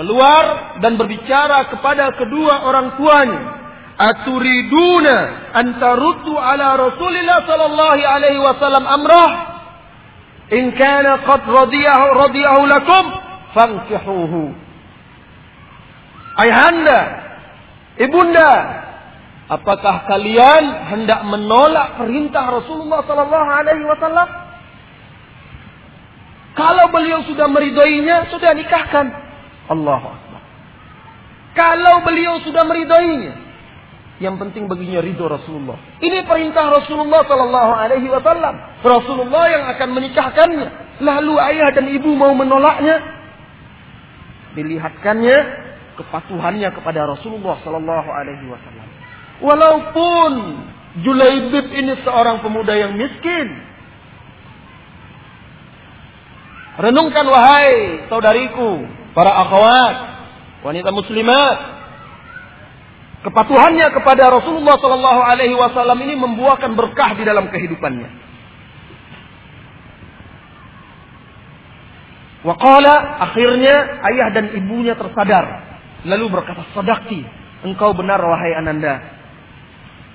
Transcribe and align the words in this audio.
keluar 0.00 0.80
dan 0.80 0.96
berbicara 0.96 1.68
kepada 1.68 2.16
kedua 2.16 2.64
orang 2.64 2.96
tuanya. 2.96 3.40
Aturiduna 4.00 5.16
antarutu 5.52 6.32
ala 6.40 6.72
Rasulillah 6.80 7.44
sallallahu 7.44 8.00
alaihi 8.00 8.40
wasallam 8.40 8.88
amrah 8.88 9.32
in 10.56 10.72
kana 10.72 11.20
qad 11.20 11.44
radiyahu 11.44 12.06
radiyahu 12.16 12.62
lakum 12.64 13.04
fankihuhu. 13.52 14.56
Ayahanda, 16.40 17.00
ibunda, 18.00 18.52
apakah 19.52 20.08
kalian 20.08 20.88
hendak 20.96 21.20
menolak 21.28 22.00
perintah 22.00 22.48
Rasulullah 22.48 23.04
sallallahu 23.04 23.48
alaihi 23.52 23.84
wasallam? 23.84 24.28
Kalau 26.56 26.88
beliau 26.88 27.20
sudah 27.28 27.52
meridainya, 27.52 28.32
sudah 28.32 28.56
nikahkan. 28.56 29.29
Allahu 29.70 30.06
Akbar. 30.10 30.42
Kalau 31.54 32.02
beliau 32.02 32.42
sudah 32.42 32.66
meridainya, 32.66 33.34
yang 34.20 34.36
penting 34.36 34.68
baginya 34.68 35.00
ridho 35.00 35.24
Rasulullah. 35.24 35.80
Ini 36.02 36.28
perintah 36.28 36.68
Rasulullah 36.68 37.24
Sallallahu 37.24 37.72
Alaihi 37.72 38.08
Wasallam. 38.12 38.54
Rasulullah 38.84 39.44
yang 39.48 39.64
akan 39.72 39.88
menikahkannya. 39.96 40.68
Lalu 41.00 41.34
ayah 41.40 41.72
dan 41.72 41.88
ibu 41.88 42.12
mau 42.12 42.36
menolaknya, 42.36 43.00
dilihatkannya 44.52 45.38
kepatuhannya 45.96 46.68
kepada 46.68 47.08
Rasulullah 47.08 47.56
Sallallahu 47.64 48.08
Alaihi 48.12 48.44
Wasallam. 48.44 48.88
Walaupun 49.40 50.32
Julaibib 51.00 51.72
ini 51.72 51.96
seorang 52.04 52.44
pemuda 52.44 52.76
yang 52.76 53.00
miskin, 53.00 53.46
renungkan 56.76 57.24
wahai 57.24 58.04
saudariku, 58.12 58.84
para 59.14 59.32
akhwat, 59.34 59.96
wanita 60.66 60.90
muslimat. 60.94 61.58
Kepatuhannya 63.20 63.92
kepada 63.92 64.32
Rasulullah 64.32 64.80
Sallallahu 64.80 65.20
Alaihi 65.20 65.52
Wasallam 65.52 66.00
ini 66.00 66.16
membuahkan 66.16 66.72
berkah 66.72 67.12
di 67.20 67.28
dalam 67.28 67.52
kehidupannya. 67.52 68.08
Wakala 72.40 73.20
akhirnya 73.28 74.00
ayah 74.08 74.28
dan 74.32 74.56
ibunya 74.56 74.96
tersadar. 74.96 75.68
Lalu 76.08 76.32
berkata, 76.32 76.64
sadakti, 76.72 77.20
engkau 77.60 77.92
benar 77.92 78.24
wahai 78.24 78.56
ananda. 78.56 79.20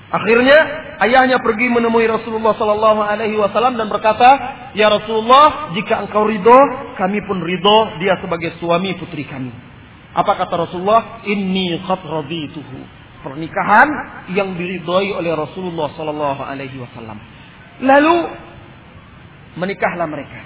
Akhirnya 0.09 0.57
ayahnya 1.05 1.37
pergi 1.45 1.69
menemui 1.69 2.09
Rasulullah 2.09 2.57
Sallallahu 2.57 3.01
Alaihi 3.05 3.37
Wasallam 3.37 3.77
dan 3.77 3.85
berkata, 3.93 4.29
Ya 4.75 4.91
Rasulullah, 4.91 5.71
jika 5.71 6.03
engkau 6.03 6.27
ridho, 6.27 6.59
kami 6.99 7.23
pun 7.23 7.39
ridho 7.39 7.95
dia 8.03 8.19
sebagai 8.19 8.59
suami 8.59 8.91
putri 8.99 9.23
kami. 9.23 9.49
Apa 10.11 10.35
kata 10.35 10.67
Rasulullah? 10.67 11.23
Inni 11.23 11.79
qad. 11.79 12.03
Pernikahan 13.23 13.89
yang 14.37 14.53
diridhoi 14.53 15.15
oleh 15.15 15.33
Rasulullah 15.33 15.89
Sallallahu 15.97 16.41
Alaihi 16.45 16.77
Wasallam. 16.77 17.17
Lalu 17.81 18.15
menikahlah 19.57 20.05
mereka. 20.05 20.41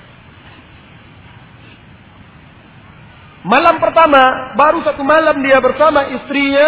Malam 3.43 3.81
pertama, 3.81 4.53
baru 4.55 4.85
satu 4.85 5.01
malam 5.03 5.41
dia 5.41 5.57
bersama 5.59 6.05
istrinya 6.11 6.67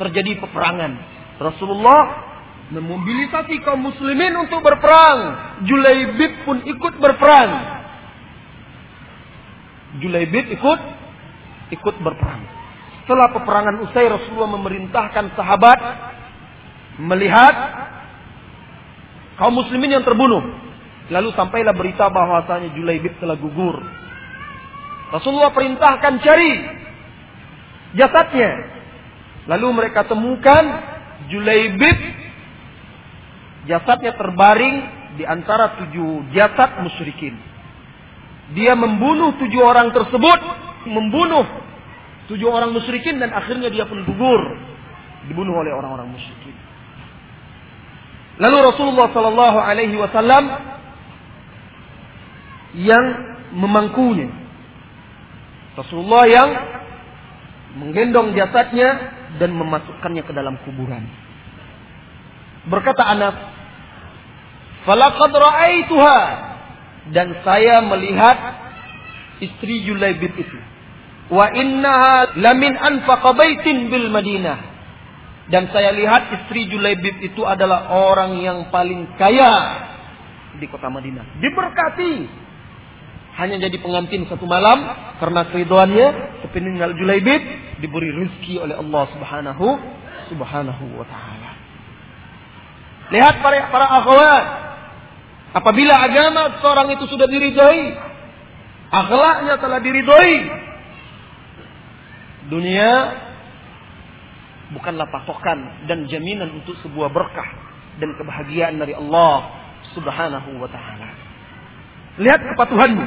terjadi 0.00 0.40
peperangan. 0.42 0.92
Rasulullah 1.38 2.31
memobilisasi 2.72 3.60
kaum 3.62 3.84
muslimin 3.84 4.32
untuk 4.40 4.64
berperang. 4.64 5.18
Julaibib 5.68 6.32
pun 6.48 6.64
ikut 6.64 6.94
berperang. 6.96 7.50
Julaibib 10.00 10.48
ikut 10.56 10.80
ikut 11.76 11.96
berperang. 12.00 12.42
Setelah 13.04 13.28
peperangan 13.36 13.76
usai 13.84 14.08
Rasulullah 14.08 14.56
memerintahkan 14.56 15.36
sahabat 15.36 15.78
melihat 17.02 17.54
kaum 19.36 19.52
muslimin 19.52 20.00
yang 20.00 20.04
terbunuh. 20.06 20.40
Lalu 21.12 21.28
sampailah 21.36 21.76
berita 21.76 22.08
bahwasanya 22.08 22.72
Julaibib 22.72 23.20
telah 23.20 23.36
gugur. 23.36 23.84
Rasulullah 25.12 25.52
perintahkan 25.52 26.24
cari 26.24 26.52
jasadnya. 28.00 28.80
Lalu 29.44 29.66
mereka 29.76 30.08
temukan 30.08 30.64
Julaibib 31.28 32.21
jasadnya 33.68 34.14
terbaring 34.18 34.76
di 35.20 35.24
antara 35.28 35.78
tujuh 35.78 36.32
jasad 36.32 36.82
musyrikin. 36.82 37.36
Dia 38.52 38.76
membunuh 38.76 39.38
tujuh 39.38 39.62
orang 39.62 39.94
tersebut, 39.94 40.40
membunuh 40.88 41.46
tujuh 42.28 42.48
orang 42.48 42.74
musyrikin 42.74 43.20
dan 43.20 43.32
akhirnya 43.32 43.72
dia 43.72 43.86
pun 43.88 44.02
gugur 44.04 44.40
dibunuh 45.30 45.54
oleh 45.62 45.72
orang-orang 45.72 46.10
musyrikin. 46.10 46.54
Lalu 48.40 48.56
Rasulullah 48.72 49.12
Sallallahu 49.12 49.58
Alaihi 49.60 49.96
Wasallam 50.00 50.44
yang 52.72 53.04
memangkunya 53.52 54.32
Rasulullah 55.76 56.24
yang 56.28 56.50
menggendong 57.80 58.36
jasadnya 58.36 59.12
dan 59.40 59.56
memasukkannya 59.56 60.22
ke 60.24 60.32
dalam 60.36 60.60
kuburan. 60.68 61.08
Berkata 62.68 63.08
Anas, 63.08 63.36
"Falaqad 64.82 65.32
ra'aituha" 65.32 66.20
dan 67.10 67.34
saya 67.42 67.82
melihat 67.82 68.38
istri 69.42 69.82
Julaibib 69.82 70.38
itu. 70.38 70.58
Wa 71.32 71.50
innaha 71.50 72.38
lamin 72.38 72.78
anfaqa 72.78 73.34
baitin 73.34 73.90
bil 73.90 74.06
Madinah. 74.12 74.70
Dan 75.50 75.66
saya 75.74 75.90
lihat 75.90 76.30
istri 76.30 76.70
Julaibib 76.70 77.18
itu 77.18 77.42
adalah 77.42 77.90
orang 77.90 78.38
yang 78.38 78.70
paling 78.70 79.18
kaya 79.18 79.82
di 80.56 80.66
kota 80.70 80.86
Madinah. 80.86 81.42
Diberkati 81.42 82.14
hanya 83.32 83.56
jadi 83.64 83.76
pengantin 83.80 84.28
satu 84.28 84.44
malam 84.44 84.84
karena 85.18 85.48
keriduannya 85.50 86.06
sepeninggal 86.46 86.94
Julaibib 86.94 87.42
diberi 87.80 88.12
rezeki 88.12 88.60
oleh 88.62 88.76
Allah 88.78 89.04
Subhanahu 89.10 89.66
Subhanahu 90.30 90.84
wa 90.94 91.06
taala. 91.08 91.50
Lihat 93.12 93.34
para 93.44 93.68
para 93.68 93.86
akhwat, 94.00 94.44
apabila 95.52 95.94
agama 96.04 96.58
seorang 96.60 96.92
itu 96.96 97.04
sudah 97.08 97.28
diridhoi, 97.28 97.84
akhlaknya 98.92 99.54
telah 99.60 99.78
diridhoi, 99.80 100.36
dunia 102.48 102.92
bukanlah 104.72 105.06
patokan 105.12 105.86
dan 105.86 106.08
jaminan 106.08 106.48
untuk 106.60 106.74
sebuah 106.80 107.12
berkah 107.12 107.48
dan 108.00 108.16
kebahagiaan 108.16 108.80
dari 108.80 108.96
Allah 108.96 109.52
Subhanahu 109.92 110.56
wa 110.56 110.68
taala. 110.72 111.08
Lihat 112.20 112.40
kepatuhanmu. 112.56 113.06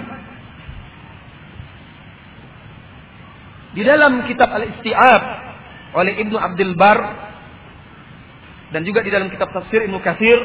Di 3.75 3.83
dalam 3.83 4.23
kitab 4.29 4.55
Al-Isti'ab 4.55 5.23
oleh 5.99 6.13
Ibnu 6.23 6.37
Abdul 6.39 6.73
Bar 6.79 6.99
dan 8.71 8.81
juga 8.87 9.03
di 9.03 9.11
dalam 9.11 9.27
kitab 9.27 9.51
tafsir 9.51 9.83
Ibnu 9.83 9.99
Katsir 9.99 10.39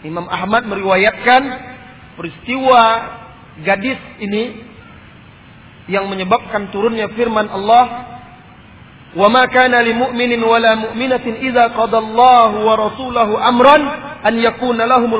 Imam 0.00 0.24
Ahmad 0.28 0.64
meriwayatkan 0.64 1.42
peristiwa 2.16 2.82
gadis 3.64 4.00
ini 4.20 4.64
yang 5.92 6.08
menyebabkan 6.08 6.70
turunnya 6.72 7.10
firman 7.12 7.50
Allah 7.50 8.08
kana 9.50 9.82
lil 9.82 9.98
mu'minin 9.98 10.38
wa 10.38 10.56
amran 13.42 13.82
an 14.22 14.34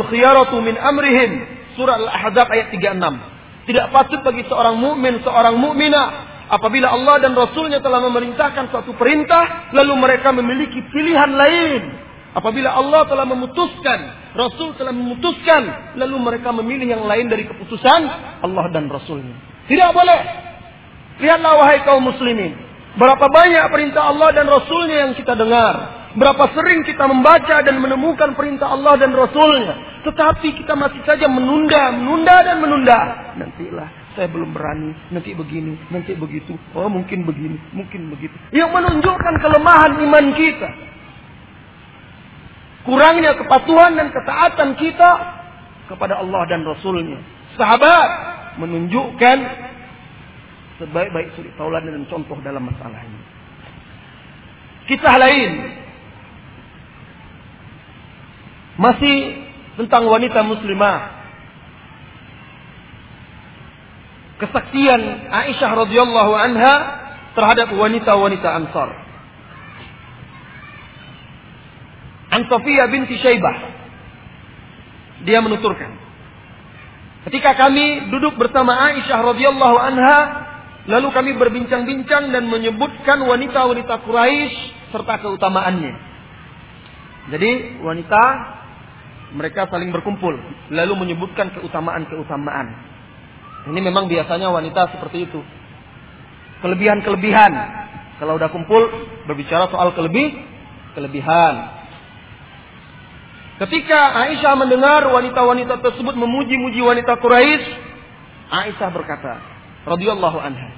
khiyaratu 0.07 0.63
surah 1.75 1.97
Al-Ahzab 1.99 2.47
ayat 2.51 2.71
36. 2.75 3.67
Tidak 3.71 3.87
patut 3.95 4.21
bagi 4.27 4.43
seorang 4.51 4.77
mukmin, 4.79 5.23
seorang 5.23 5.55
mukminah 5.59 6.07
apabila 6.51 6.91
Allah 6.91 7.23
dan 7.23 7.33
Rasulnya 7.39 7.79
telah 7.79 8.03
memerintahkan 8.03 8.73
suatu 8.75 8.95
perintah, 8.99 9.71
lalu 9.75 9.95
mereka 9.95 10.35
memiliki 10.35 10.83
pilihan 10.91 11.31
lain. 11.31 11.83
Apabila 12.35 12.75
Allah 12.75 13.07
telah 13.11 13.27
memutuskan, 13.27 14.01
Rasul 14.31 14.79
telah 14.79 14.95
memutuskan, 14.95 15.95
lalu 15.99 16.17
mereka 16.23 16.55
memilih 16.55 16.95
yang 16.95 17.05
lain 17.07 17.27
dari 17.27 17.47
keputusan 17.51 18.01
Allah 18.47 18.67
dan 18.71 18.87
Rasulnya. 18.87 19.35
Tidak 19.67 19.91
boleh. 19.91 20.21
Lihatlah 21.19 21.53
wahai 21.59 21.83
kaum 21.83 22.07
muslimin. 22.07 22.55
Berapa 22.95 23.27
banyak 23.31 23.65
perintah 23.71 24.11
Allah 24.11 24.35
dan 24.35 24.47
Rasulnya 24.51 24.97
yang 25.07 25.13
kita 25.15 25.35
dengar. 25.39 25.75
Berapa 26.11 26.51
sering 26.59 26.83
kita 26.83 27.07
membaca 27.07 27.63
dan 27.63 27.79
menemukan 27.79 28.35
perintah 28.35 28.75
Allah 28.75 28.99
dan 28.99 29.15
Rasulnya. 29.15 30.03
Tetapi 30.03 30.59
kita 30.59 30.75
masih 30.75 30.99
saja 31.07 31.31
menunda, 31.31 31.95
menunda 31.95 32.43
dan 32.43 32.59
menunda. 32.59 32.99
Nantilah, 33.39 33.89
saya 34.19 34.27
belum 34.27 34.51
berani. 34.51 34.91
Nanti 35.15 35.39
begini, 35.39 35.79
nanti 35.87 36.19
begitu. 36.19 36.59
Oh 36.75 36.91
mungkin 36.91 37.23
begini, 37.23 37.55
mungkin 37.71 38.11
begitu. 38.11 38.35
Yang 38.51 38.71
menunjukkan 38.75 39.35
kelemahan 39.39 40.03
iman 40.03 40.27
kita. 40.35 40.69
Kurangnya 42.81 43.37
kepatuhan 43.37 43.93
dan 43.93 44.09
ketaatan 44.09 44.77
kita 44.81 45.11
kepada 45.93 46.23
Allah 46.23 46.43
dan 46.49 46.65
Rasulnya. 46.65 47.21
Sahabat 47.61 48.11
menunjukkan 48.57 49.37
sebaik-baik 50.81 51.37
suri 51.37 51.53
tauladan 51.61 51.93
dan 51.93 52.05
contoh 52.09 52.41
dalam 52.41 52.65
masalah 52.65 53.05
ini. 53.05 53.21
Kisah 54.89 55.17
lain 55.21 55.51
masih 58.81 59.17
tentang 59.77 60.09
wanita 60.09 60.41
muslimah. 60.41 61.21
Kesaksian 64.41 65.29
Aisyah 65.29 65.71
radhiyallahu 65.85 66.33
anha 66.33 66.75
terhadap 67.37 67.77
wanita-wanita 67.77 68.49
Ansar. 68.57 68.89
An 72.31 72.47
Sofia 72.47 72.87
binti 72.87 73.19
Syaibah. 73.19 73.57
Dia 75.27 75.43
menuturkan. 75.43 75.99
Ketika 77.29 77.53
kami 77.53 78.09
duduk 78.09 78.41
bersama 78.41 78.73
Aisyah 78.91 79.21
radhiyallahu 79.21 79.77
anha, 79.77 80.19
lalu 80.89 81.13
kami 81.13 81.31
berbincang-bincang 81.37 82.33
dan 82.33 82.49
menyebutkan 82.49 83.21
wanita-wanita 83.21 84.01
Quraisy 84.09 84.55
serta 84.89 85.21
keutamaannya. 85.21 85.95
Jadi 87.29 87.51
wanita 87.85 88.23
mereka 89.37 89.69
saling 89.71 89.93
berkumpul 89.93 90.33
lalu 90.73 90.95
menyebutkan 90.97 91.53
keutamaan-keutamaan. 91.55 92.67
Ini 93.69 93.81
memang 93.85 94.09
biasanya 94.09 94.49
wanita 94.49 94.97
seperti 94.97 95.29
itu. 95.29 95.41
Kelebihan-kelebihan. 96.65 97.53
Kalau 98.17 98.37
udah 98.41 98.49
kumpul 98.49 98.89
berbicara 99.29 99.69
soal 99.69 99.93
kelebih 99.93 100.33
kelebihan. 100.97 101.80
Ketika 103.61 104.01
Aisyah 104.25 104.57
mendengar 104.57 105.05
wanita-wanita 105.13 105.85
tersebut 105.85 106.17
memuji-muji 106.17 106.81
wanita 106.81 107.21
Quraisy, 107.21 107.69
Aisyah 108.49 108.89
berkata, 108.89 109.37
radhiyallahu 109.85 110.41
anha, 110.41 110.69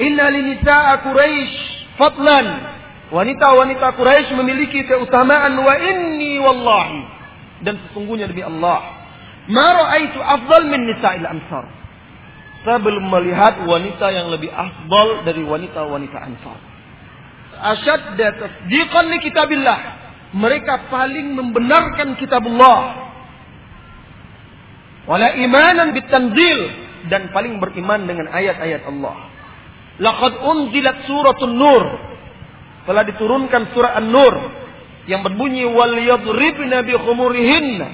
"Inna 0.00 0.32
linisa'a 0.32 1.04
Quraisy 1.04 1.54
fadlan." 2.00 2.48
Wanita-wanita 3.12 3.92
Quraisy 3.96 4.32
memiliki 4.40 4.88
keutamaan 4.88 5.52
wa 5.60 5.74
inni 5.76 6.40
wallahi 6.40 7.00
dan 7.60 7.76
sesungguhnya 7.88 8.28
demi 8.28 8.44
Allah, 8.44 8.84
ma 9.52 9.68
ra'aitu 9.84 10.20
afdal 10.20 10.64
min 10.64 10.80
nisa'il 10.88 11.28
ansar. 11.28 11.68
Saya 12.64 12.80
belum 12.80 13.04
melihat 13.04 13.68
wanita 13.68 14.12
yang 14.16 14.32
lebih 14.32 14.48
afdal 14.50 15.22
dari 15.22 15.46
wanita-wanita 15.46 16.18
Ansar. 16.20 16.58
Asyadda 17.54 18.26
tasdiqan 18.34 19.04
li 19.14 19.18
kitabillah 19.22 20.07
mereka 20.36 20.92
paling 20.92 21.32
membenarkan 21.32 22.20
kitab 22.20 22.44
Allah. 22.44 23.08
Wala 25.08 25.32
imanan 25.40 25.96
bitanzil 25.96 26.58
dan 27.08 27.32
paling 27.32 27.56
beriman 27.56 28.04
dengan 28.04 28.28
ayat-ayat 28.28 28.84
Allah. 28.84 29.16
Laqad 29.98 30.32
unzilat 30.44 31.08
suratun 31.08 31.56
nur. 31.56 31.84
Telah 32.84 33.04
diturunkan 33.04 33.76
surah 33.76 34.00
An-Nur 34.00 34.34
yang 35.08 35.20
berbunyi 35.20 35.68
wal 35.68 35.96
yadribna 35.96 36.84
bi 36.84 36.96
khumurihinna. 36.96 37.88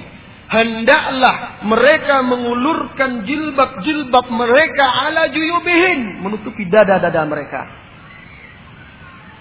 Hendaklah 0.45 1.67
mereka 1.67 2.23
mengulurkan 2.23 3.27
jilbab-jilbab 3.27 4.27
mereka 4.31 4.85
ala 5.09 5.27
juyubihin 5.35 6.23
menutupi 6.23 6.67
dada-dada 6.71 7.27
mereka. 7.27 7.63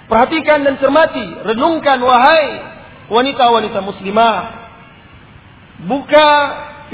Perhatikan 0.09 0.65
dan 0.65 0.81
cermati, 0.81 1.25
renungkan 1.45 2.01
wahai 2.01 2.45
wanita-wanita 3.11 3.79
muslimah. 3.83 4.35
Buka 5.83 6.29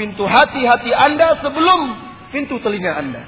pintu 0.00 0.26
hati-hati 0.26 0.90
Anda 0.90 1.38
sebelum 1.44 1.80
pintu 2.34 2.58
telinga 2.64 2.96
Anda. 2.96 3.22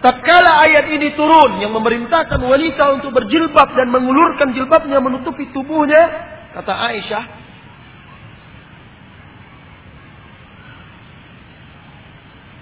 Tatkala 0.00 0.64
ayat 0.64 0.88
ini 0.96 1.12
turun 1.12 1.60
yang 1.60 1.76
memerintahkan 1.76 2.40
wanita 2.40 2.96
untuk 2.96 3.12
berjilbab 3.12 3.68
dan 3.76 3.92
mengulurkan 3.92 4.56
jilbabnya 4.56 4.96
menutupi 4.96 5.52
tubuhnya, 5.52 6.08
kata 6.56 6.72
Aisyah, 6.72 7.24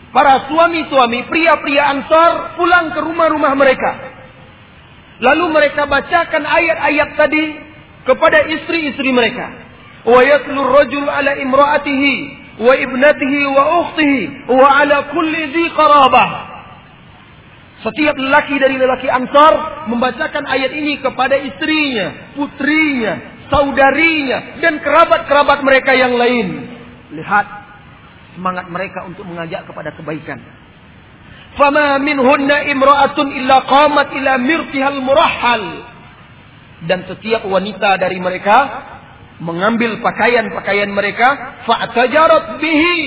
Para 0.08 0.48
suami-suami, 0.48 1.28
pria-pria 1.28 1.94
Ansar 1.94 2.56
pulang 2.56 2.96
ke 2.96 3.00
rumah-rumah 3.04 3.52
mereka. 3.52 3.90
Lalu 5.20 5.52
mereka 5.52 5.84
bacakan 5.84 6.42
ayat-ayat 6.48 7.08
tadi 7.14 7.44
kepada 8.08 8.48
istri-istri 8.48 9.12
mereka. 9.12 9.52
Wa 10.08 10.24
yatlu 10.24 10.56
rajul 10.64 11.04
ala 11.04 11.36
imra'atihi 11.36 12.14
wa 12.64 12.72
ibnatihi 12.72 13.40
wa 13.52 13.62
ukhtihi 13.84 14.20
wa 14.48 14.68
ala 14.80 15.12
kulli 15.12 15.52
dhi 15.52 15.64
qarabah. 15.76 16.30
Setiap 17.78 18.18
lelaki 18.18 18.58
dari 18.58 18.74
lelaki 18.74 19.06
Ansar 19.06 19.86
membacakan 19.86 20.50
ayat 20.50 20.74
ini 20.74 20.98
kepada 20.98 21.38
istrinya, 21.38 22.34
putrinya, 22.34 23.46
saudarinya, 23.52 24.58
dan 24.58 24.82
kerabat-kerabat 24.82 25.62
mereka 25.62 25.94
yang 25.94 26.18
lain. 26.18 26.66
Lihat 27.14 27.46
semangat 28.34 28.66
mereka 28.66 29.06
untuk 29.06 29.22
mengajak 29.30 29.62
kepada 29.70 29.94
kebaikan. 29.94 30.42
Fama 31.54 32.02
minhunna 32.02 32.66
imra'atun 32.66 33.30
illa 33.34 33.62
qamat 33.62 34.10
ila 34.10 34.32
mirtihal 34.42 34.98
murahhal 34.98 35.64
dan 36.86 37.02
setiap 37.10 37.42
wanita 37.48 37.98
dari 37.98 38.22
mereka 38.22 38.56
mengambil 39.42 39.98
pakaian-pakaian 39.98 40.90
mereka 40.90 41.58
fa'tajarat 41.66 42.62
bihi. 42.62 43.00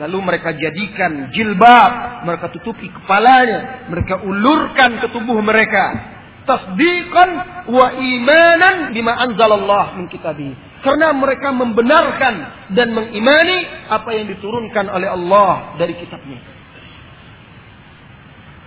Lalu 0.00 0.18
mereka 0.22 0.54
jadikan 0.54 1.34
jilbab 1.34 2.24
mereka 2.24 2.48
tutupi 2.54 2.88
kepalanya 2.88 3.90
mereka 3.90 4.22
ulurkan 4.24 5.02
ke 5.02 5.06
tubuh 5.12 5.36
mereka. 5.44 6.16
Tasdiqan 6.48 7.30
wa 7.68 8.00
imanan 8.00 8.96
bima 8.96 9.12
anzalallah 9.12 10.00
min 10.00 10.08
kitabi. 10.08 10.56
Karena 10.80 11.12
mereka 11.12 11.52
membenarkan 11.52 12.34
dan 12.72 12.96
mengimani 12.96 13.68
apa 13.92 14.16
yang 14.16 14.24
diturunkan 14.32 14.88
oleh 14.88 15.12
Allah 15.12 15.76
dari 15.76 15.92
kitabnya 16.00 16.49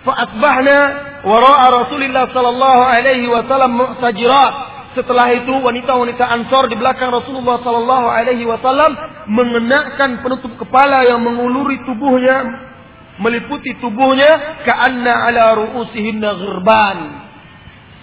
Fa'asbahna 0.04 0.78
wara'a 1.24 1.66
Rasulullah 1.72 2.28
sallallahu 2.36 2.82
alaihi 2.84 3.28
wasallam 3.32 3.72
mu'tajirat. 3.80 4.54
Setelah 4.94 5.32
itu 5.34 5.50
wanita-wanita 5.50 6.22
Ansor 6.22 6.70
di 6.70 6.78
belakang 6.78 7.10
Rasulullah 7.10 7.64
sallallahu 7.64 8.08
alaihi 8.12 8.46
wasallam 8.46 8.94
mengenakan 9.32 10.22
penutup 10.22 10.54
kepala 10.60 11.08
yang 11.08 11.24
menguluri 11.24 11.82
tubuhnya, 11.88 12.46
meliputi 13.18 13.80
tubuhnya 13.80 14.62
ka'anna 14.68 15.32
ala 15.32 15.44
ru'usihinna 15.58 16.30
ghirban. 16.36 16.98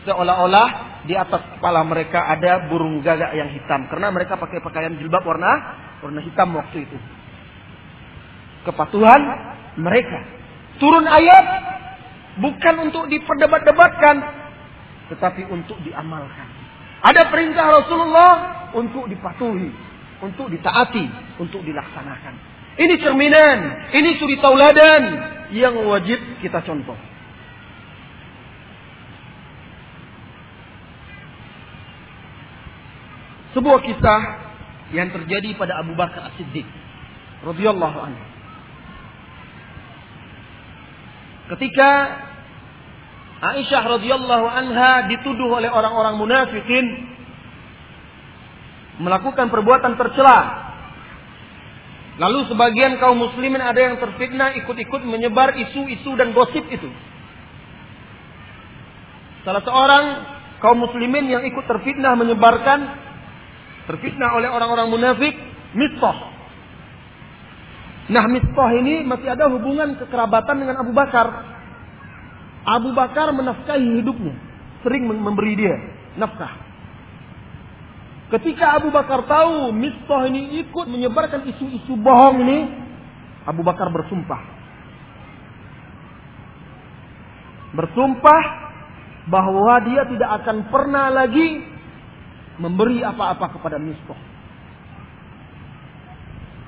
Seolah-olah 0.08 0.68
di 1.04 1.12
atas 1.12 1.56
kepala 1.56 1.84
mereka 1.84 2.24
ada 2.32 2.68
burung 2.72 3.04
gagak 3.04 3.32
yang 3.36 3.52
hitam 3.52 3.88
karena 3.92 4.08
mereka 4.08 4.40
pakai 4.40 4.64
pakaian 4.64 4.96
jilbab 4.96 5.24
warna 5.24 5.52
warna 6.00 6.24
hitam 6.24 6.56
waktu 6.56 6.88
itu. 6.88 6.96
Kepatuhan 8.64 9.20
mereka. 9.76 10.18
Turun 10.80 11.04
ayat 11.04 11.44
Bukan 12.40 12.74
untuk 12.88 13.04
diperdebat-debatkan. 13.12 14.16
Tetapi 15.12 15.44
untuk 15.52 15.76
diamalkan. 15.84 16.48
Ada 17.04 17.28
perintah 17.28 17.84
Rasulullah 17.84 18.32
untuk 18.72 19.06
dipatuhi. 19.06 19.70
Untuk 20.24 20.48
ditaati. 20.48 21.36
Untuk 21.36 21.60
dilaksanakan. 21.62 22.34
Ini 22.80 22.94
cerminan. 23.04 23.58
Ini 23.92 24.10
suri 24.16 24.40
tauladan. 24.40 25.02
Yang 25.52 25.74
wajib 25.84 26.18
kita 26.40 26.64
contoh. 26.64 26.96
Sebuah 33.50 33.82
kisah 33.82 34.20
yang 34.94 35.10
terjadi 35.10 35.58
pada 35.58 35.82
Abu 35.82 35.98
Bakar 35.98 36.30
As-Siddiq 36.30 36.66
radhiyallahu 37.42 37.98
anhu. 37.98 38.24
Ketika 41.50 41.90
Aisyah 43.40 43.82
radhiyallahu 43.96 44.46
anha 44.46 45.08
dituduh 45.08 45.56
oleh 45.56 45.72
orang-orang 45.72 46.20
munafikin 46.20 46.84
melakukan 49.00 49.48
perbuatan 49.48 49.96
tercela. 49.96 50.68
Lalu 52.20 52.52
sebagian 52.52 53.00
kaum 53.00 53.16
muslimin 53.16 53.64
ada 53.64 53.80
yang 53.80 53.96
terfitnah 53.96 54.52
ikut-ikut 54.60 55.02
menyebar 55.08 55.56
isu-isu 55.56 56.12
dan 56.20 56.36
gosip 56.36 56.68
itu. 56.68 56.92
Salah 59.40 59.64
seorang 59.64 60.04
kaum 60.60 60.84
muslimin 60.84 61.32
yang 61.32 61.40
ikut 61.48 61.64
terfitnah 61.64 62.12
menyebarkan 62.20 62.92
terfitnah 63.88 64.36
oleh 64.36 64.52
orang-orang 64.52 64.92
munafik 64.92 65.32
Mistah. 65.72 66.28
Nah 68.12 68.24
Mistah 68.28 68.70
ini 68.84 69.00
masih 69.08 69.32
ada 69.32 69.48
hubungan 69.48 69.96
kekerabatan 69.96 70.60
dengan 70.60 70.84
Abu 70.84 70.92
Bakar. 70.92 71.56
Abu 72.64 72.92
Bakar 72.92 73.32
menafkahi 73.32 74.02
hidupnya. 74.02 74.34
Sering 74.84 75.04
memberi 75.08 75.56
dia 75.56 75.76
nafkah. 76.16 76.56
Ketika 78.30 78.78
Abu 78.78 78.94
Bakar 78.94 79.26
tahu 79.26 79.74
Mistah 79.74 80.30
ini 80.30 80.62
ikut 80.62 80.86
menyebarkan 80.86 81.44
isu-isu 81.50 81.98
bohong 81.98 82.46
ini, 82.46 82.58
Abu 83.44 83.66
Bakar 83.66 83.90
bersumpah. 83.90 84.60
bersumpah 87.74 88.42
bahwa 89.30 89.78
dia 89.86 90.02
tidak 90.10 90.30
akan 90.42 90.56
pernah 90.72 91.06
lagi 91.12 91.62
memberi 92.58 93.00
apa-apa 93.06 93.56
kepada 93.56 93.78
Mistah. 93.78 94.18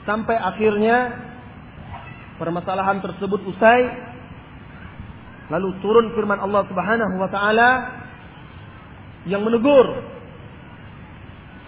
Sampai 0.03 0.35
akhirnya 0.35 1.15
permasalahan 2.39 2.99
tersebut 3.03 3.39
usai 3.47 3.81
lalu 5.53 5.77
turun 5.85 6.17
firman 6.17 6.41
Allah 6.41 6.65
Subhanahu 6.65 7.15
wa 7.21 7.29
taala 7.29 7.71
yang 9.29 9.45
menegur 9.45 10.01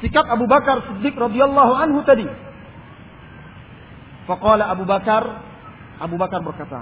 sikap 0.00 0.24
Abu 0.24 0.48
Bakar 0.48 0.88
Siddiq 0.88 1.12
radhiyallahu 1.12 1.72
anhu 1.76 2.00
tadi. 2.08 2.24
Faqala 4.24 4.72
Abu 4.72 4.88
Bakar 4.88 5.22
Abu 6.00 6.16
Bakar 6.16 6.40
berkata, 6.40 6.80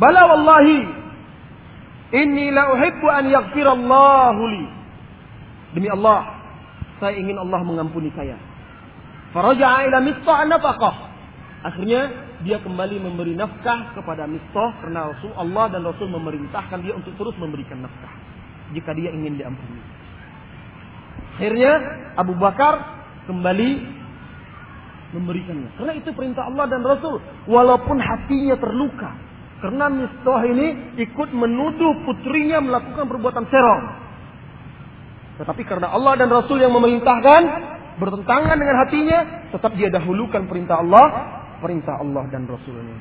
"Bala 0.00 0.24
wallahi 0.24 0.88
inni 2.16 2.48
la 2.48 2.72
uhibbu 2.72 3.06
an 3.12 3.24
yaghfirallahu 3.28 4.42
li." 4.56 4.64
Demi 5.76 5.92
Allah, 5.92 6.40
saya 6.96 7.20
ingin 7.20 7.36
Allah 7.36 7.60
mengampuni 7.60 8.08
saya. 8.16 8.40
Faraja'a 9.36 9.84
ila 9.92 10.00
Mistah 10.00 10.48
nafaqah. 10.48 10.96
Akhirnya 11.60 12.25
dia 12.46 12.62
kembali 12.62 13.02
memberi 13.02 13.34
nafkah 13.34 13.90
kepada 13.98 14.30
Mistah 14.30 14.78
karena 14.78 15.10
Rasul 15.10 15.34
Allah 15.34 15.66
dan 15.74 15.82
Rasul 15.82 16.06
memerintahkan 16.14 16.78
dia 16.86 16.94
untuk 16.94 17.12
terus 17.18 17.34
memberikan 17.42 17.82
nafkah 17.82 18.14
jika 18.70 18.94
dia 18.94 19.10
ingin 19.10 19.34
diampuni. 19.34 19.82
Akhirnya 21.36 21.72
Abu 22.16 22.38
Bakar 22.38 22.80
kembali 23.26 23.70
memberikannya. 25.12 25.74
Karena 25.76 25.92
itu 25.98 26.10
perintah 26.14 26.46
Allah 26.48 26.70
dan 26.70 26.86
Rasul. 26.86 27.20
Walaupun 27.50 27.98
hatinya 27.98 28.56
terluka. 28.56 29.10
Karena 29.60 29.90
Mistah 29.90 30.42
ini 30.46 30.96
ikut 31.02 31.30
menuduh 31.34 32.06
putrinya 32.06 32.62
melakukan 32.62 33.04
perbuatan 33.10 33.44
serong. 33.50 33.84
Tetapi 35.36 35.62
karena 35.68 35.92
Allah 35.92 36.16
dan 36.16 36.32
Rasul 36.32 36.64
yang 36.64 36.72
memerintahkan, 36.72 37.40
bertentangan 38.00 38.56
dengan 38.56 38.76
hatinya, 38.86 39.18
tetap 39.52 39.76
dia 39.76 39.92
dahulukan 39.92 40.48
perintah 40.48 40.80
Allah, 40.80 41.35
perintah 41.60 42.00
Allah 42.00 42.24
dan 42.32 42.44
Rasulnya. 42.48 42.98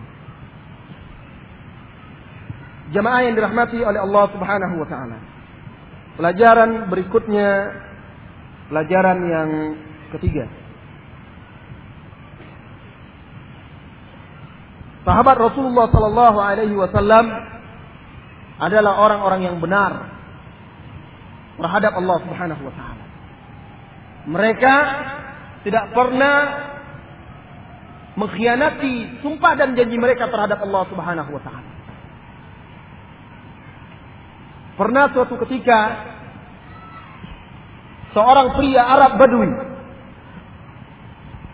Jamaah 2.93 3.21
yang 3.25 3.33
dirahmati 3.33 3.81
oleh 3.81 3.97
Allah 3.97 4.25
Subhanahu 4.29 4.75
wa 4.77 4.87
taala. 4.87 5.17
Pelajaran 6.15 6.87
berikutnya 6.87 7.49
pelajaran 8.69 9.19
yang 9.25 9.49
ketiga. 10.15 10.45
Sahabat 15.05 15.37
Rasulullah 15.37 15.85
sallallahu 15.89 16.37
alaihi 16.41 16.73
wasallam 16.77 17.29
adalah 18.57 18.93
orang-orang 19.05 19.41
yang 19.45 19.57
benar 19.61 20.13
terhadap 21.57 21.93
Allah 21.93 22.17
Subhanahu 22.25 22.61
wa 22.65 22.73
taala. 22.73 23.05
Mereka 24.25 24.75
tidak 25.65 25.85
pernah 25.93 26.37
mengkhianati 28.15 29.19
sumpah 29.19 29.53
dan 29.59 29.75
janji 29.75 29.99
mereka 29.99 30.31
terhadap 30.31 30.63
Allah 30.63 30.83
Subhanahu 30.87 31.29
wa 31.35 31.41
taala. 31.43 31.71
Pernah 34.75 35.05
suatu 35.15 35.39
ketika 35.47 35.79
seorang 38.11 38.55
pria 38.59 38.83
Arab 38.83 39.19
Badui 39.19 39.51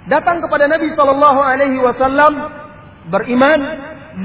datang 0.09 0.41
kepada 0.41 0.65
Nabi 0.65 0.89
Shallallahu 0.93 1.39
Alaihi 1.41 1.77
Wasallam 1.81 2.33
beriman 3.13 3.59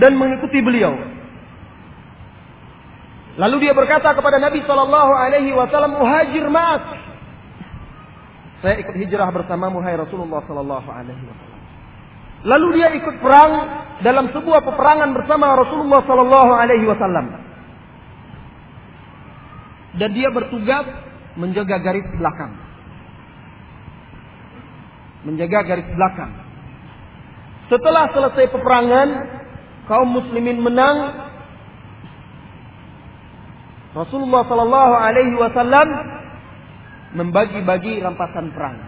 dan 0.00 0.16
mengikuti 0.16 0.61
beliau. 0.64 0.97
Lalu 3.37 3.69
dia 3.69 3.73
berkata 3.76 4.16
kepada 4.16 4.40
Nabi 4.40 4.64
Shallallahu 4.64 5.12
Alaihi 5.12 5.52
Wasallam, 5.52 6.00
muhajir 6.00 6.49
mas. 6.49 6.81
Saya 8.64 8.81
ikut 8.81 8.97
hijrah 8.97 9.28
bersama 9.28 9.69
Muhai 9.69 10.00
Rasulullah 10.00 10.40
Shallallahu 10.49 10.88
Alaihi 10.88 11.21
Wasallam. 11.21 11.56
Lalu 12.47 12.79
dia 12.79 12.95
ikut 12.95 13.19
perang 13.19 13.53
dalam 14.07 14.31
sebuah 14.31 14.62
peperangan 14.62 15.11
bersama 15.19 15.59
Rasulullah 15.59 16.00
Shallallahu 16.07 16.53
Alaihi 16.55 16.87
Wasallam. 16.87 17.26
Dan 19.99 20.15
dia 20.15 20.31
bertugas 20.31 20.87
menjaga 21.35 21.83
garis 21.83 22.07
belakang. 22.15 22.53
Menjaga 25.26 25.59
garis 25.67 25.88
belakang. 25.91 26.33
Setelah 27.67 28.15
selesai 28.15 28.47
peperangan, 28.55 29.09
kaum 29.91 30.07
muslimin 30.07 30.62
menang 30.62 31.26
Rasulullah 33.91 34.47
Sallallahu 34.47 34.95
Alaihi 34.95 35.35
Wasallam 35.35 35.88
membagi-bagi 37.17 38.07
rampasan 38.07 38.55
perang. 38.55 38.79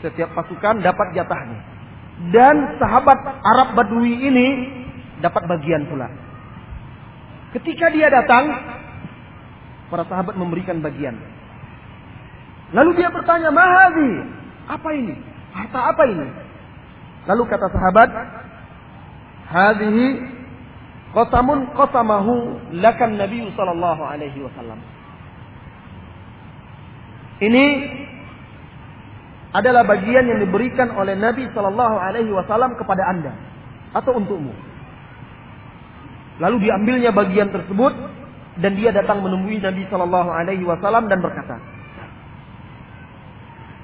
Setiap 0.00 0.32
pasukan 0.32 0.80
dapat 0.80 1.12
jatahnya. 1.12 1.67
Dan 2.34 2.78
sahabat 2.82 3.18
Arab 3.46 3.78
Badui 3.78 4.26
ini 4.26 4.46
dapat 5.22 5.46
bagian 5.46 5.86
pula. 5.86 6.10
Ketika 7.54 7.88
dia 7.94 8.10
datang, 8.10 8.50
para 9.88 10.04
sahabat 10.04 10.34
memberikan 10.34 10.82
bagian. 10.82 11.16
Lalu 12.74 13.00
dia 13.00 13.08
bertanya, 13.08 13.48
Mahadi, 13.48 14.12
apa 14.68 14.88
ini? 14.92 15.14
Harta 15.56 15.80
apa 15.94 16.02
ini? 16.04 16.26
Lalu 17.24 17.42
kata 17.48 17.66
sahabat, 17.72 18.10
Hadihi 19.48 20.06
Qasamun 21.08 21.72
qasamahu 21.72 22.60
lakan 22.84 23.16
Nabi 23.16 23.48
sallallahu 23.56 24.02
alaihi 24.04 24.44
wasallam. 24.44 24.76
Ini 27.40 27.64
adalah 29.58 29.82
bagian 29.82 30.24
yang 30.30 30.38
diberikan 30.38 30.94
oleh 30.94 31.18
Nabi 31.18 31.50
sallallahu 31.50 31.96
alaihi 31.98 32.30
wasallam 32.30 32.78
kepada 32.78 33.02
Anda 33.10 33.32
atau 33.98 34.14
untukmu. 34.14 34.54
Lalu 36.38 36.70
diambilnya 36.70 37.10
bagian 37.10 37.50
tersebut 37.50 37.92
dan 38.62 38.78
dia 38.78 38.94
datang 38.94 39.18
menemui 39.26 39.58
Nabi 39.58 39.82
sallallahu 39.90 40.30
alaihi 40.30 40.62
wasallam 40.62 41.10
dan 41.10 41.18
berkata, 41.18 41.58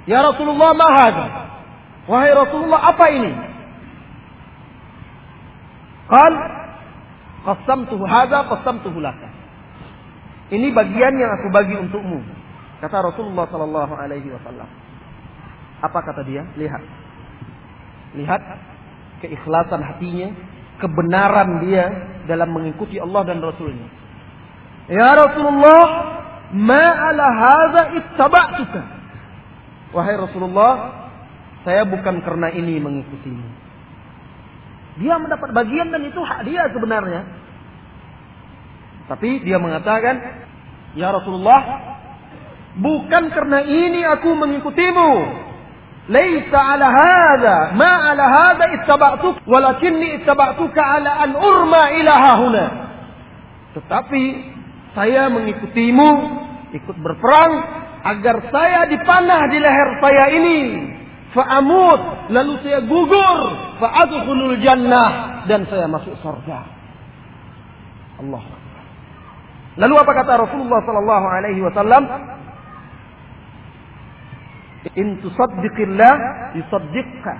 "Ya 0.07 0.23
Rasulullah, 0.23 0.71
ma 0.71 0.89
Wahai 2.05 2.31
Rasulullah, 2.37 2.81
apa 2.95 3.07
ini?" 3.11 3.33
Qal 6.05 6.35
Qasamtuhu 7.45 8.05
hadza 8.09 8.49
qasamtuhu 8.49 9.05
laka. 9.05 9.29
Ini 10.49 10.73
bagian 10.73 11.13
yang 11.21 11.31
aku 11.41 11.53
bagi 11.53 11.77
untukmu. 11.77 12.25
Kata 12.81 13.05
Rasulullah 13.05 13.45
sallallahu 13.53 13.93
alaihi 13.93 14.33
wasallam. 14.33 14.69
Apa 15.85 16.01
kata 16.01 16.25
dia? 16.25 16.49
Lihat. 16.57 16.83
Lihat 18.17 18.41
keikhlasan 19.21 19.85
hatinya, 19.85 20.33
kebenaran 20.81 21.61
dia 21.65 21.85
dalam 22.25 22.57
mengikuti 22.57 22.97
Allah 22.97 23.23
dan 23.29 23.45
Rasulnya. 23.45 23.89
Ya 24.89 25.13
Rasulullah, 25.17 25.85
ma 26.57 26.85
ala 27.13 27.27
hadza 27.29 27.83
ittaba'tuka. 28.01 28.81
Wahai 29.93 30.17
Rasulullah, 30.17 30.73
saya 31.65 31.85
bukan 31.85 32.21
karena 32.25 32.53
ini 32.53 32.81
mengikutimu. 32.81 33.49
Dia 35.05 35.19
mendapat 35.19 35.51
bagian 35.51 35.91
dan 35.91 36.07
itu 36.07 36.21
hak 36.23 36.47
dia 36.47 36.71
sebenarnya. 36.71 37.27
Tapi 39.11 39.43
dia 39.43 39.59
mengatakan, 39.61 40.47
Ya 40.95 41.11
Rasulullah, 41.11 41.61
bukan 42.79 43.25
karena 43.35 43.67
ini 43.67 44.07
aku 44.07 44.31
mengikutimu. 44.33 45.11
Laisa 46.05 46.61
ala 46.61 46.85
hadha, 46.85 47.57
ma 47.81 48.13
ala 48.13 48.25
hadha 48.29 48.65
ittaba'tuk, 48.77 49.41
walakinni 49.49 50.21
ittaba'tuka 50.21 50.77
ala 50.77 51.25
an 51.25 51.31
urma 51.33 51.97
ilaha 51.97 52.31
huna. 52.45 52.67
Tetapi 53.73 54.25
saya 54.93 55.33
mengikutimu, 55.33 56.09
ikut 56.77 56.97
berperang 57.01 57.53
agar 58.05 58.37
saya 58.53 58.85
dipanah 58.85 59.49
di 59.49 59.59
leher 59.59 59.91
saya 60.05 60.25
ini. 60.37 60.61
Fa'amut 61.33 62.31
lalu 62.31 62.53
saya 62.63 62.85
gugur. 62.85 63.39
Fa'adkhulul 63.81 64.61
jannah 64.63 65.43
dan 65.49 65.67
saya 65.73 65.89
masuk 65.91 66.15
surga. 66.21 66.61
Allah. 68.23 68.45
Lalu 69.75 69.95
apa 69.99 70.13
kata 70.15 70.33
Rasulullah 70.47 70.81
sallallahu 70.87 71.27
alaihi 71.27 71.61
wasallam 71.67 72.03
in 74.93 75.21
tusaddiqillah 75.25 76.15
yusaddiqka 76.61 77.35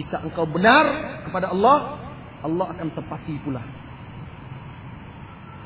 jika 0.00 0.16
engkau 0.24 0.48
benar 0.48 0.84
kepada 1.28 1.52
Allah 1.52 2.00
Allah 2.40 2.66
akan 2.72 2.88
tepati 2.96 3.36
pula 3.44 3.60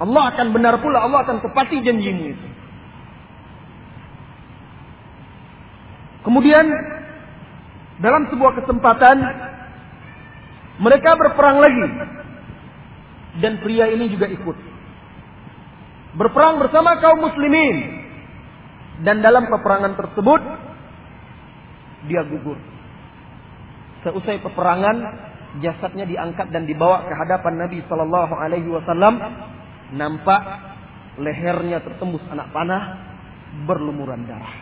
Allah 0.02 0.22
akan 0.34 0.46
benar 0.50 0.74
pula 0.82 1.06
Allah 1.06 1.22
akan 1.22 1.38
tepati 1.40 1.78
janjimu 1.86 2.24
itu 2.34 2.48
Kemudian 6.26 6.66
dalam 8.02 8.26
sebuah 8.26 8.58
kesempatan 8.58 9.22
mereka 10.82 11.14
berperang 11.14 11.62
lagi. 11.62 11.86
dan 13.36 13.60
pria 13.60 13.92
ini 13.92 14.08
juga 14.08 14.26
ikut. 14.32 14.56
Berperang 16.16 16.56
bersama 16.56 16.96
kaum 17.04 17.20
muslimin. 17.20 17.95
Dan 19.04 19.20
dalam 19.20 19.48
peperangan 19.50 19.92
tersebut 19.98 20.40
dia 22.06 22.22
gugur. 22.24 22.56
Seusai 24.06 24.38
peperangan, 24.40 24.96
jasadnya 25.60 26.06
diangkat 26.06 26.48
dan 26.54 26.64
dibawa 26.64 27.04
ke 27.04 27.12
hadapan 27.12 27.66
Nabi 27.66 27.82
Shallallahu 27.90 28.34
Alaihi 28.36 28.68
Wasallam. 28.70 29.18
Nampak 29.96 30.42
lehernya 31.18 31.82
tertembus 31.82 32.22
anak 32.30 32.52
panah, 32.54 32.82
berlumuran 33.66 34.24
darah. 34.24 34.54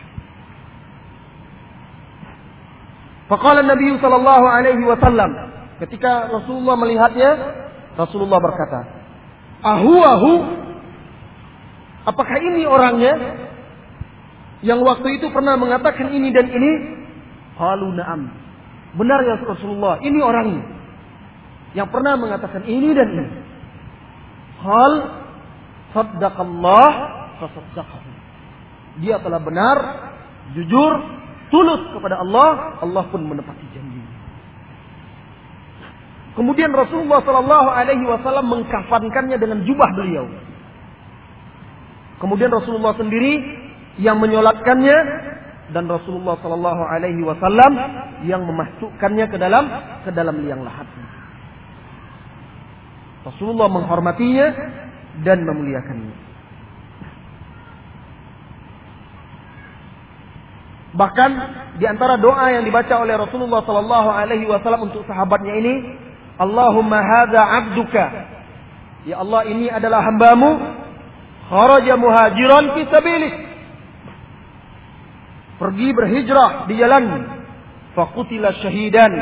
Faqala 3.25 3.65
Nabi 3.65 3.97
Shallallahu 3.97 4.45
Alaihi 4.45 4.83
Wasallam, 4.85 5.31
ketika 5.81 6.29
Rasulullah 6.29 6.77
melihatnya, 6.77 7.31
Rasulullah 7.97 8.37
berkata, 8.37 8.79
Ahu 9.65 9.97
ahu, 9.97 10.33
apakah 12.05 12.37
ini 12.37 12.69
orangnya? 12.69 13.44
Yang 14.63 14.79
waktu 14.85 15.07
itu 15.19 15.27
pernah 15.33 15.59
mengatakan 15.59 16.13
ini 16.15 16.31
dan 16.31 16.47
ini? 16.47 16.71
Halu 17.59 17.91
na'am. 17.95 18.21
Benar 18.95 19.19
ya 19.27 19.35
Rasulullah, 19.43 19.99
ini 19.99 20.19
orangnya. 20.23 20.63
Yang 21.75 21.91
pernah 21.91 22.15
mengatakan 22.15 22.63
ini 22.63 22.89
dan 22.95 23.07
ini. 23.11 23.27
Hal 24.63 24.93
saddaqallah 25.91 26.91
fasaddaqahu. 27.43 28.09
Dia 29.03 29.19
telah 29.19 29.43
benar, 29.43 29.77
jujur, 30.55 30.91
tulus 31.51 31.83
kepada 31.91 32.23
Allah, 32.23 32.79
Allah 32.79 33.03
pun 33.11 33.27
menepati 33.27 33.67
janji. 33.75 33.99
Kemudian 36.35 36.71
Rasulullah 36.71 37.23
Shallallahu 37.23 37.69
Alaihi 37.71 38.03
Wasallam 38.03 38.51
mengkafankannya 38.51 39.39
dengan 39.39 39.63
jubah 39.63 39.87
beliau. 39.95 40.27
Kemudian 42.19 42.51
Rasulullah 42.51 42.95
sendiri 42.95 43.64
yang 44.01 44.19
menyolatkannya 44.19 44.97
dan 45.71 45.89
Rasulullah 45.89 46.37
Shallallahu 46.39 46.83
Alaihi 46.85 47.21
Wasallam 47.25 47.73
yang 48.27 48.45
memasukkannya 48.45 49.25
ke 49.31 49.37
dalam 49.41 49.65
ke 50.05 50.11
dalam 50.13 50.35
liang 50.45 50.61
lahatnya. 50.61 51.07
Rasulullah 53.25 53.65
menghormatinya 53.71 54.47
dan 55.25 55.41
memuliakannya. 55.41 56.25
Bahkan 60.95 61.31
di 61.75 61.85
antara 61.89 62.15
doa 62.15 62.55
yang 62.55 62.63
dibaca 62.63 63.03
oleh 63.03 63.19
Rasulullah 63.19 63.65
Shallallahu 63.65 64.09
Alaihi 64.13 64.47
Wasallam 64.47 64.87
untuk 64.87 65.03
sahabatnya 65.03 65.53
ini, 65.59 65.73
Allahumma 66.39 67.03
hadza 67.03 67.41
abduka. 67.41 68.05
Ya 69.03 69.19
Allah 69.19 69.43
ini 69.49 69.67
adalah 69.67 70.05
hambamu. 70.07 70.55
Kharaja 71.45 71.93
muhajiran 71.99 72.73
fi 72.73 72.81
sabilik. 72.89 73.33
Pergi 75.55 75.87
berhijrah 75.95 76.67
di 76.67 76.75
jalan. 76.79 77.03
Fakutila 77.95 78.51
syahidan. 78.59 79.13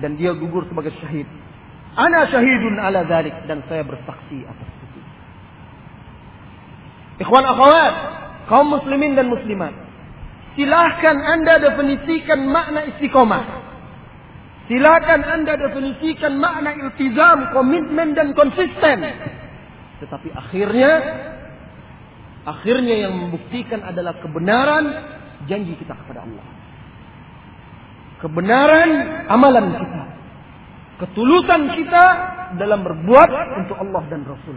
Dan 0.00 0.16
dia 0.16 0.32
gugur 0.36 0.64
sebagai 0.68 0.92
syahid. 1.00 1.28
Ana 1.96 2.28
syahidun 2.28 2.76
ala 2.80 3.04
dhalik. 3.04 3.34
Dan 3.48 3.64
saya 3.68 3.84
bersaksi 3.84 4.44
atas 4.44 4.68
itu. 4.68 5.00
Ikhwan 7.24 7.44
akhwat. 7.44 7.94
Kaum 8.48 8.68
muslimin 8.72 9.14
dan 9.14 9.30
muslimat. 9.30 9.72
Silahkan 10.58 11.14
anda 11.14 11.62
definisikan 11.62 12.50
makna 12.50 12.84
istiqomah. 12.90 13.70
Silakan 14.70 15.26
Anda 15.26 15.58
definisikan 15.58 16.38
makna 16.38 16.70
iltizam, 16.78 17.50
komitmen 17.50 18.14
dan 18.14 18.30
konsisten. 18.38 19.02
Tetapi 19.98 20.30
akhirnya 20.30 20.92
akhirnya 22.46 23.10
yang 23.10 23.18
membuktikan 23.18 23.82
adalah 23.82 24.22
kebenaran 24.22 24.84
janji 25.48 25.76
kita 25.76 25.94
kepada 25.94 26.24
Allah. 26.24 26.46
Kebenaran 28.20 28.90
amalan 29.32 29.66
kita. 29.76 30.02
Ketulusan 31.00 31.60
kita 31.80 32.04
dalam 32.60 32.84
berbuat 32.84 33.30
untuk 33.64 33.76
Allah 33.80 34.02
dan 34.12 34.20
Rasul. 34.28 34.56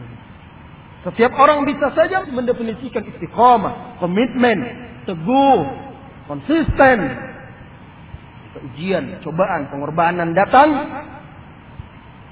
Setiap 1.07 1.31
orang 1.35 1.63
bisa 1.67 1.91
saja 1.95 2.23
mendefinisikan 2.27 3.03
istiqomah, 3.03 3.99
komitmen, 3.99 4.59
teguh, 5.07 5.59
konsisten, 6.27 6.97
ujian, 8.71 9.19
cobaan, 9.23 9.67
pengorbanan 9.71 10.31
datang, 10.31 10.69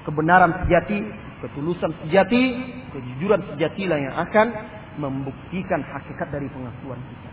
kebenaran 0.04 0.64
sejati, 0.64 1.04
ketulusan 1.44 1.92
sejati, 2.04 2.44
kejujuran 2.92 3.40
sejatilah 3.56 3.98
yang 3.98 4.14
akan 4.20 4.46
membuktikan 5.00 5.80
hakikat 5.80 6.28
dari 6.28 6.48
pengakuan 6.52 7.00
kita. 7.00 7.31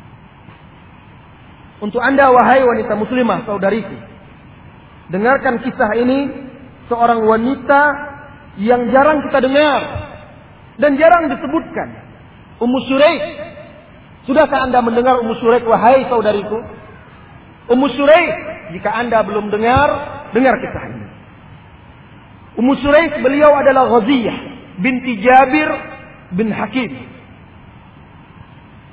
Untuk 1.80 2.04
anda 2.04 2.28
wahai 2.32 2.60
wanita 2.60 2.92
muslimah 3.00 3.48
saudariku, 3.48 3.96
dengarkan 5.16 5.64
kisah 5.64 5.92
ini 5.96 6.20
seorang 6.92 7.24
wanita 7.24 7.82
yang 8.60 8.92
jarang 8.92 9.24
kita 9.24 9.40
dengar 9.40 9.82
dan 10.76 11.00
jarang 11.00 11.32
disebutkan. 11.32 11.88
Ummu 12.60 12.80
Suraik. 12.92 13.24
Sudahkah 14.28 14.68
anda 14.68 14.84
mendengar 14.84 15.24
Ummu 15.24 15.40
Suraik 15.40 15.64
wahai 15.64 16.04
saudariku? 16.12 16.60
Ummu 17.72 17.88
Suraik 17.96 18.36
jika 18.76 18.90
Anda 18.94 19.26
belum 19.26 19.50
dengar, 19.50 19.88
dengar 20.34 20.54
kisah 20.62 20.84
ini. 20.94 21.08
Ummu 22.60 22.74
Suraik 22.82 23.24
beliau 23.24 23.56
adalah 23.56 23.88
Ghaziyah 23.88 24.38
binti 24.82 25.22
Jabir 25.22 25.70
bin 26.34 26.52
Hakim. 26.54 26.92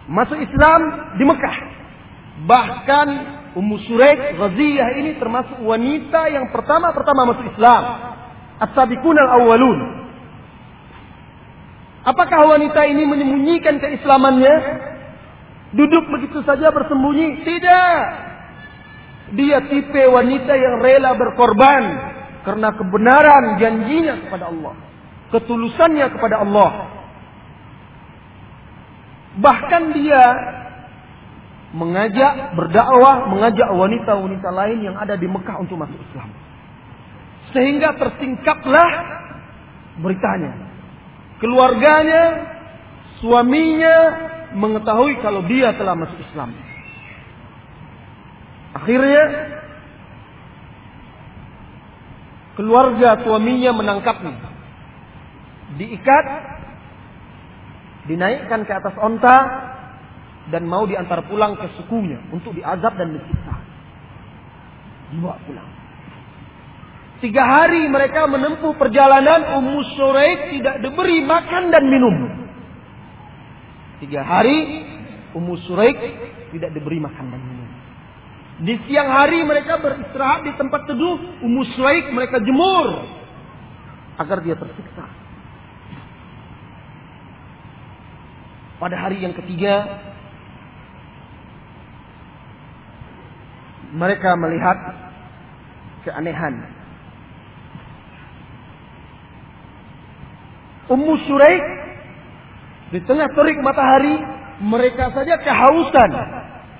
Masuk 0.06 0.38
Islam 0.38 0.80
di 1.18 1.24
Mekah. 1.26 1.56
Bahkan 2.44 3.08
Ummu 3.56 3.76
Suraik 3.88 4.36
Ghaziyah 4.36 5.00
ini 5.00 5.16
termasuk 5.16 5.64
wanita 5.64 6.28
yang 6.28 6.52
pertama-pertama 6.52 7.32
masuk 7.32 7.48
Islam. 7.56 7.82
As-sabiqun 8.60 9.16
al-awwalun. 9.16 9.78
Apakah 12.04 12.52
wanita 12.52 12.84
ini 12.84 13.08
menyembunyikan 13.08 13.80
keislamannya? 13.80 14.56
Duduk 15.72 16.04
begitu 16.12 16.44
saja 16.44 16.68
bersembunyi? 16.68 17.42
Tidak. 17.42 18.00
Dia 19.34 19.58
tipe 19.66 20.02
wanita 20.06 20.52
yang 20.54 20.78
rela 20.84 21.18
berkorban 21.18 21.82
karena 22.46 22.70
kebenaran 22.78 23.58
janjinya 23.58 24.22
kepada 24.22 24.54
Allah, 24.54 24.74
ketulusannya 25.34 26.06
kepada 26.14 26.36
Allah. 26.46 26.70
Bahkan 29.42 29.82
dia 29.98 30.22
mengajak 31.76 32.56
berdakwah, 32.56 33.28
mengajak 33.28 33.68
wanita-wanita 33.68 34.48
lain 34.48 34.78
yang 34.88 34.96
ada 34.96 35.12
di 35.20 35.28
Mekah 35.28 35.60
untuk 35.60 35.76
masuk 35.76 36.00
Islam. 36.08 36.32
Sehingga 37.52 37.92
tersingkaplah 38.00 38.90
beritanya. 40.00 40.56
Keluarganya, 41.36 42.22
suaminya 43.20 43.96
mengetahui 44.56 45.20
kalau 45.20 45.44
dia 45.44 45.76
telah 45.76 45.92
masuk 45.92 46.16
Islam. 46.16 46.56
Akhirnya 48.72 49.24
keluarga 52.56 53.20
suaminya 53.20 53.76
menangkapnya. 53.76 54.32
Diikat, 55.76 56.26
dinaikkan 58.08 58.64
ke 58.64 58.72
atas 58.72 58.96
onta 58.96 59.36
dan 60.50 60.62
mau 60.66 60.86
diantar 60.86 61.26
pulang 61.26 61.58
ke 61.58 61.66
sukunya 61.80 62.22
untuk 62.30 62.54
diazab 62.54 62.94
dan 62.94 63.18
disiksa. 63.18 63.54
Dibawa 65.10 65.38
pulang. 65.42 65.70
Tiga 67.16 67.42
hari 67.48 67.88
mereka 67.88 68.28
menempuh 68.28 68.76
perjalanan 68.76 69.56
Ummu 69.56 69.78
Suraik 69.96 70.52
tidak 70.52 70.84
diberi 70.84 71.24
makan 71.24 71.72
dan 71.72 71.84
minum. 71.88 72.16
Tiga 74.04 74.20
hari 74.20 74.84
Ummu 75.32 75.54
Suraik 75.64 75.96
tidak 76.52 76.70
diberi 76.76 77.00
makan 77.00 77.26
dan 77.32 77.40
minum. 77.40 77.70
Di 78.56 78.72
siang 78.88 79.08
hari 79.12 79.44
mereka 79.44 79.80
beristirahat 79.80 80.44
di 80.44 80.52
tempat 80.60 80.84
teduh. 80.88 81.40
Ummu 81.40 81.62
Sulaik 81.76 82.12
mereka 82.12 82.36
jemur. 82.40 83.04
Agar 84.20 84.40
dia 84.44 84.56
tersiksa. 84.56 85.04
Pada 88.76 88.96
hari 88.96 89.24
yang 89.24 89.32
ketiga. 89.32 89.88
Mereka 93.96 94.30
melihat 94.36 94.78
keanehan. 96.04 96.54
Ummu 100.86 101.14
Suraik 101.26 101.64
di 102.94 103.00
tengah 103.02 103.26
terik 103.34 103.58
matahari 103.58 104.14
mereka 104.62 105.10
saja 105.10 105.34
kehausan 105.42 106.10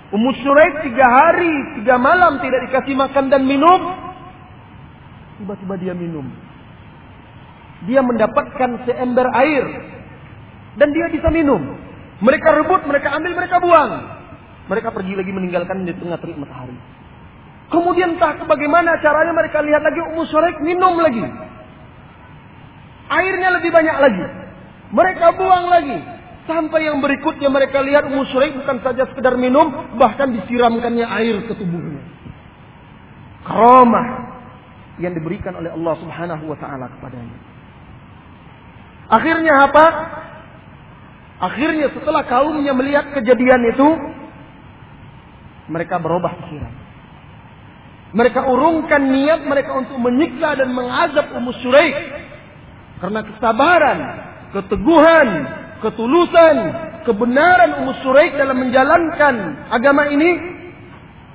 Ummu 0.07 0.31
Suraik 0.39 0.87
tiga 0.87 1.03
hari, 1.03 1.83
tiga 1.83 1.99
malam 1.99 2.39
tidak 2.39 2.71
dikasih 2.71 2.95
makan 2.95 3.27
dan 3.27 3.43
minum. 3.43 3.81
Tiba-tiba 5.43 5.75
dia 5.83 5.95
minum. 5.97 6.27
dia 7.85 8.01
mendapatkan 8.01 8.89
seember 8.89 9.29
air 9.37 9.65
dan 10.81 10.89
dia 10.95 11.07
bisa 11.13 11.29
minum. 11.29 11.77
Mereka 12.25 12.49
rebut, 12.57 12.89
mereka 12.89 13.13
ambil, 13.13 13.37
mereka 13.37 13.61
buang. 13.61 13.93
Mereka 14.73 14.89
pergi 14.97 15.13
lagi 15.13 15.31
meninggalkan 15.35 15.85
di 15.85 15.93
tengah 15.93 16.17
terik 16.17 16.41
matahari. 16.41 16.73
Kemudian 17.67 18.15
entah 18.15 18.47
bagaimana 18.47 18.95
caranya 19.03 19.35
mereka 19.35 19.59
lihat 19.59 19.83
lagi 19.83 19.99
Ummu 19.99 20.23
Suraik 20.31 20.63
minum 20.63 20.95
lagi. 21.03 21.23
Airnya 23.11 23.59
lebih 23.59 23.75
banyak 23.75 23.97
lagi. 23.99 24.25
Mereka 24.95 25.27
buang 25.35 25.67
lagi. 25.67 25.99
Sampai 26.47 26.87
yang 26.87 27.03
berikutnya 27.03 27.51
mereka 27.51 27.83
lihat 27.83 28.07
Ummu 28.07 28.23
Suraik 28.31 28.55
bukan 28.55 28.79
saja 28.87 29.11
sekedar 29.11 29.35
minum, 29.35 29.99
bahkan 29.99 30.31
disiramkannya 30.31 31.07
air 31.11 31.43
ke 31.51 31.59
tubuhnya. 31.59 32.07
Karamah 33.43 34.07
yang 35.03 35.11
diberikan 35.19 35.59
oleh 35.59 35.75
Allah 35.75 35.95
Subhanahu 35.99 36.45
wa 36.47 36.59
taala 36.63 36.87
kepadanya. 36.87 37.39
Akhirnya 39.11 39.55
apa? 39.67 39.87
Akhirnya 41.37 41.91
setelah 41.93 42.23
kaumnya 42.31 42.73
melihat 42.73 43.11
kejadian 43.11 43.75
itu, 43.75 43.89
mereka 45.67 45.99
berubah 45.99 46.31
pikiran. 46.47 46.86
Mereka 48.17 48.49
urungkan 48.49 49.13
niat 49.13 49.45
mereka 49.45 49.77
untuk 49.77 50.01
menyiksa 50.01 50.57
dan 50.57 50.73
mengazab 50.73 51.37
Ummu 51.37 51.53
Suraik. 51.61 51.97
Karena 52.97 53.21
kesabaran, 53.21 53.99
keteguhan, 54.57 55.29
ketulusan, 55.85 56.57
kebenaran 57.05 57.85
Ummu 57.85 57.93
Suraik 58.01 58.33
dalam 58.41 58.57
menjalankan 58.57 59.69
agama 59.69 60.09
ini 60.09 60.57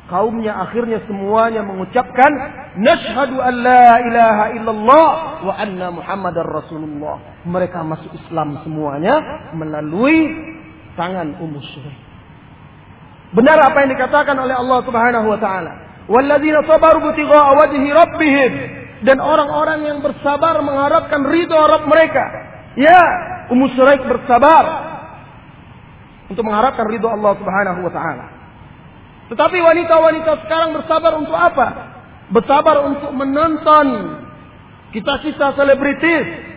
kaumnya 0.09 0.57
akhirnya 0.57 1.05
semuanya 1.05 1.61
mengucapkan 1.61 2.33
nashhadu 2.81 3.37
an 3.39 3.53
la 3.61 3.85
ilaha 4.01 4.45
illallah 4.57 5.09
wa 5.45 5.53
anna 5.53 5.87
muhammadar 5.93 6.49
rasulullah. 6.49 7.45
Mereka 7.45 7.77
masuk 7.85 8.09
Islam 8.25 8.57
semuanya 8.65 9.21
melalui 9.53 10.17
tangan 10.97 11.37
Ummu 11.37 11.61
Suraik. 11.61 12.01
Benar 13.37 13.69
apa 13.69 13.85
yang 13.85 13.93
dikatakan 13.95 14.33
oleh 14.33 14.57
Allah 14.57 14.79
Subhanahu 14.81 15.29
wa 15.29 15.37
taala. 15.37 15.90
Walladzina 16.11 16.67
sabaru 16.67 16.99
butigha'a 17.07 17.51
wajhi 17.55 17.87
rabbihim 17.87 18.53
dan 19.07 19.17
orang-orang 19.23 19.87
yang 19.87 19.99
bersabar 20.03 20.59
mengharapkan 20.59 21.23
ridho 21.23 21.55
Rabb 21.55 21.87
mereka. 21.87 22.23
Ya, 22.75 23.01
Ummu 23.47 23.71
Suraik 23.75 24.03
bersabar 24.03 24.63
untuk 26.27 26.43
mengharapkan 26.43 26.83
ridho 26.87 27.07
Allah 27.07 27.33
Subhanahu 27.39 27.79
wa 27.87 27.91
taala. 27.91 28.25
Tetapi 29.31 29.57
wanita-wanita 29.63 30.31
sekarang 30.43 30.75
bersabar 30.75 31.15
untuk 31.15 31.35
apa? 31.35 31.67
Bersabar 32.31 32.83
untuk 32.83 33.11
menonton 33.15 33.87
kisah-kisah 34.91 35.55
selebritis. 35.55 36.50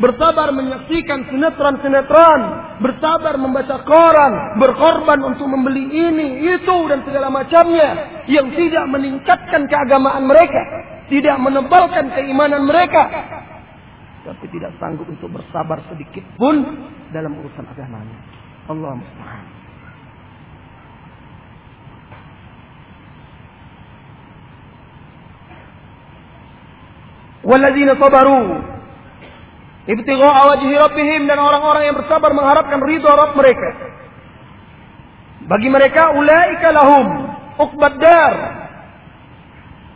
Bersabar 0.00 0.48
menyaksikan 0.56 1.28
sinetron-sinetron. 1.28 2.40
Bersabar 2.80 3.36
membaca 3.36 3.84
koran. 3.84 4.56
Berkorban 4.56 5.20
untuk 5.20 5.44
membeli 5.44 5.92
ini, 5.92 6.40
itu, 6.56 6.76
dan 6.88 7.04
segala 7.04 7.28
macamnya. 7.28 8.24
Yang 8.24 8.56
tidak 8.56 8.88
meningkatkan 8.88 9.68
keagamaan 9.68 10.24
mereka. 10.24 10.62
Tidak 11.12 11.36
menebalkan 11.36 12.16
keimanan 12.16 12.64
mereka. 12.64 13.02
Tapi 14.24 14.44
tidak 14.56 14.72
sanggup 14.80 15.04
untuk 15.04 15.28
bersabar 15.36 15.84
sedikit 15.92 16.24
pun 16.40 16.64
dalam 17.12 17.36
urusan 17.36 17.68
agamanya. 17.68 18.16
Allah 18.72 18.96
mustahil. 18.96 19.48
Walladzina 27.40 27.96
sabaru 27.96 28.69
ibtigha'a 29.90 30.40
wajhi 30.54 30.70
rabbihim 30.70 31.26
dan 31.26 31.42
orang-orang 31.42 31.90
yang 31.90 31.96
bersabar 31.98 32.30
mengharapkan 32.30 32.78
ridha 32.78 33.10
Rabb 33.10 33.34
mereka. 33.34 33.68
Bagi 35.50 35.66
mereka 35.66 36.14
ulaika 36.14 36.68
lahum 36.70 37.06
uqbad 37.58 37.94
dar. 37.98 38.34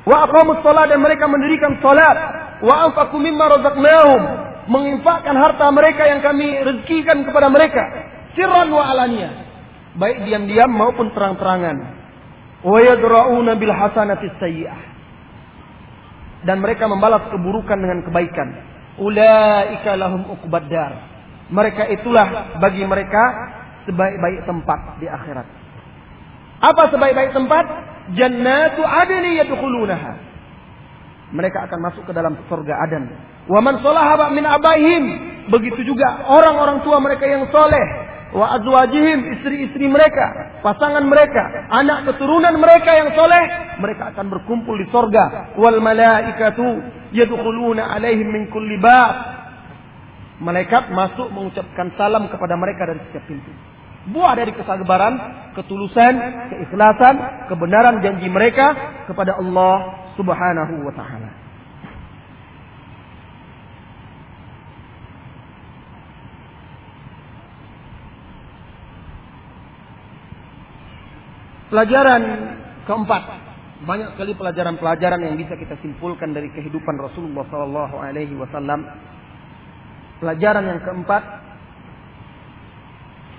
Wa 0.04 0.28
aqamus 0.28 0.60
salat 0.60 0.92
dan 0.92 1.00
mereka 1.00 1.24
mendirikan 1.30 1.80
salat. 1.80 2.16
Wa 2.60 2.90
anfaqu 2.90 3.16
mimma 3.16 3.44
razaqnahum. 3.60 4.22
Menginfakkan 4.64 5.36
harta 5.36 5.68
mereka 5.70 6.08
yang 6.08 6.20
kami 6.24 6.60
rezekikan 6.64 7.24
kepada 7.24 7.52
mereka. 7.52 7.84
Sirran 8.34 8.72
wa 8.72 8.84
alaniya. 8.84 9.30
Baik 9.94 10.26
diam-diam 10.26 10.72
maupun 10.72 11.12
terang-terangan. 11.12 11.76
Wa 12.64 12.78
yadra'una 12.80 13.54
bil 13.60 13.72
hasanati 13.72 14.26
sayyi'ah. 14.40 14.80
Dan 16.44 16.60
mereka 16.60 16.88
membalas 16.88 17.28
keburukan 17.32 17.78
dengan 17.78 18.04
kebaikan. 18.04 18.73
Ulaika 18.98 19.98
lahum 19.98 20.22
uqbaddar. 20.38 20.92
Mereka 21.50 21.90
itulah 22.00 22.56
bagi 22.62 22.86
mereka 22.86 23.22
sebaik-baik 23.84 24.46
tempat 24.48 24.78
di 25.02 25.06
akhirat. 25.10 25.46
Apa 26.62 26.88
sebaik-baik 26.94 27.36
tempat? 27.36 27.64
Jannatu 28.14 28.84
adni 28.84 29.40
yadkhulunaha. 29.42 30.12
Mereka 31.34 31.66
akan 31.66 31.78
masuk 31.82 32.06
ke 32.06 32.12
dalam 32.14 32.38
surga 32.46 32.74
Adan. 32.86 33.04
Wa 33.50 33.58
man 33.58 33.82
salaha 33.82 34.30
min 34.30 34.46
abaihim. 34.46 35.04
Begitu 35.50 35.84
juga 35.84 36.24
orang-orang 36.30 36.80
tua 36.86 37.02
mereka 37.02 37.28
yang 37.28 37.44
soleh 37.52 38.04
wa 38.34 38.50
azwajihim 38.58 39.30
istri-istri 39.38 39.86
mereka, 39.86 40.58
pasangan 40.60 41.06
mereka, 41.06 41.70
anak 41.70 42.10
keturunan 42.10 42.58
mereka 42.58 42.90
yang 42.90 43.14
soleh, 43.14 43.44
mereka 43.78 44.10
akan 44.10 44.26
berkumpul 44.26 44.74
di 44.74 44.90
sorga. 44.90 45.54
Wal 45.54 45.78
malaikatu 45.78 46.66
yadkhuluna 47.14 47.94
alaihim 47.94 48.28
min 48.28 48.50
kulli 48.50 48.76
bab. 48.82 49.32
Malaikat 50.42 50.90
masuk 50.90 51.30
mengucapkan 51.30 51.94
salam 51.94 52.26
kepada 52.26 52.58
mereka 52.58 52.90
dari 52.90 53.00
setiap 53.08 53.24
pintu. 53.30 53.54
Buah 54.10 54.36
dari 54.36 54.52
kesabaran, 54.52 55.14
ketulusan, 55.56 56.14
keikhlasan, 56.52 57.48
kebenaran 57.48 58.04
janji 58.04 58.28
mereka 58.28 58.74
kepada 59.08 59.38
Allah 59.40 60.04
Subhanahu 60.18 60.84
wa 60.84 60.92
taala. 60.92 61.30
Pelajaran 71.72 72.22
keempat, 72.84 73.22
banyak 73.84 74.16
sekali 74.16 74.32
pelajaran-pelajaran 74.34 75.20
yang 75.20 75.36
bisa 75.36 75.54
kita 75.54 75.76
simpulkan 75.84 76.32
dari 76.32 76.48
kehidupan 76.52 76.96
Rasulullah 76.96 77.44
Sallallahu 77.48 77.96
Alaihi 78.00 78.34
Wasallam. 78.36 78.80
Pelajaran 80.18 80.64
yang 80.64 80.80
keempat, 80.80 81.22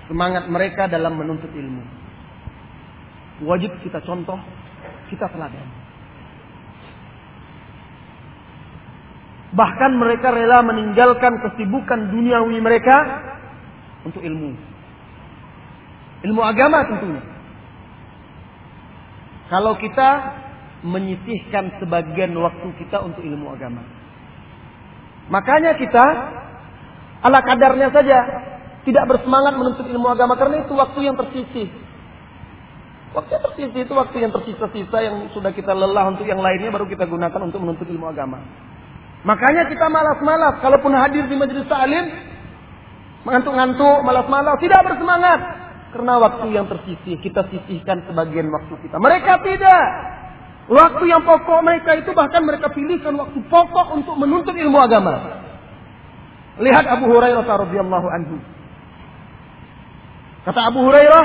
semangat 0.06 0.46
mereka 0.46 0.86
dalam 0.86 1.18
menuntut 1.18 1.50
ilmu. 1.50 1.82
Wajib 3.44 3.74
kita 3.82 4.00
contoh, 4.06 4.38
kita 5.10 5.26
teladan. 5.28 5.66
Bahkan 9.56 9.92
mereka 9.98 10.30
rela 10.30 10.62
meninggalkan 10.62 11.42
kesibukan 11.42 12.12
duniawi 12.12 12.58
mereka 12.60 12.96
untuk 14.04 14.22
ilmu. 14.22 14.52
Ilmu 16.22 16.42
agama 16.42 16.86
tentunya. 16.86 17.35
Kalau 19.46 19.78
kita 19.78 20.08
menyisihkan 20.86 21.78
sebagian 21.82 22.34
waktu 22.36 22.68
kita 22.78 23.02
untuk 23.02 23.22
ilmu 23.24 23.54
agama. 23.54 23.82
Makanya 25.26 25.74
kita 25.78 26.04
ala 27.26 27.40
kadarnya 27.42 27.90
saja 27.90 28.18
tidak 28.86 29.04
bersemangat 29.10 29.58
menuntut 29.58 29.86
ilmu 29.90 30.06
agama 30.06 30.38
karena 30.38 30.62
itu 30.62 30.72
waktu 30.78 30.98
yang 31.02 31.18
tersisih. 31.18 31.66
Waktu 33.16 33.30
yang 33.32 33.44
tersisih 33.50 33.80
itu 33.88 33.92
waktu 33.96 34.16
yang 34.22 34.32
tersisa-sisa 34.34 34.98
yang 35.02 35.16
sudah 35.34 35.50
kita 35.50 35.72
lelah 35.74 36.12
untuk 36.12 36.28
yang 36.28 36.38
lainnya 36.38 36.70
baru 36.70 36.86
kita 36.86 37.08
gunakan 37.08 37.40
untuk 37.50 37.58
menuntut 37.64 37.88
ilmu 37.88 38.06
agama. 38.06 38.38
Makanya 39.26 39.66
kita 39.66 39.90
malas-malas 39.90 40.62
kalaupun 40.62 40.94
hadir 40.94 41.26
di 41.26 41.34
majelis 41.34 41.66
ta'lim 41.66 42.06
mengantuk-ngantuk, 43.26 44.06
malas-malas, 44.06 44.54
tidak 44.62 44.86
bersemangat. 44.86 45.65
Karena 45.96 46.20
waktu 46.20 46.52
yang 46.52 46.68
tersisih, 46.68 47.16
kita 47.24 47.48
sisihkan 47.48 48.04
sebagian 48.04 48.52
waktu 48.52 48.76
kita. 48.84 49.00
Mereka 49.00 49.40
tidak. 49.48 49.84
Waktu 50.68 51.08
yang 51.08 51.24
pokok 51.24 51.64
mereka 51.64 51.96
itu 51.96 52.12
bahkan 52.12 52.44
mereka 52.44 52.68
pilihkan 52.68 53.16
waktu 53.16 53.40
pokok 53.48 53.96
untuk 53.96 54.12
menuntut 54.20 54.52
ilmu 54.52 54.76
agama. 54.76 55.40
Lihat 56.60 56.84
Abu 56.84 57.08
Hurairah 57.08 57.48
radhiyallahu 57.48 58.08
anhu. 58.12 58.36
Kata 60.44 60.68
Abu 60.68 60.84
Hurairah, 60.84 61.24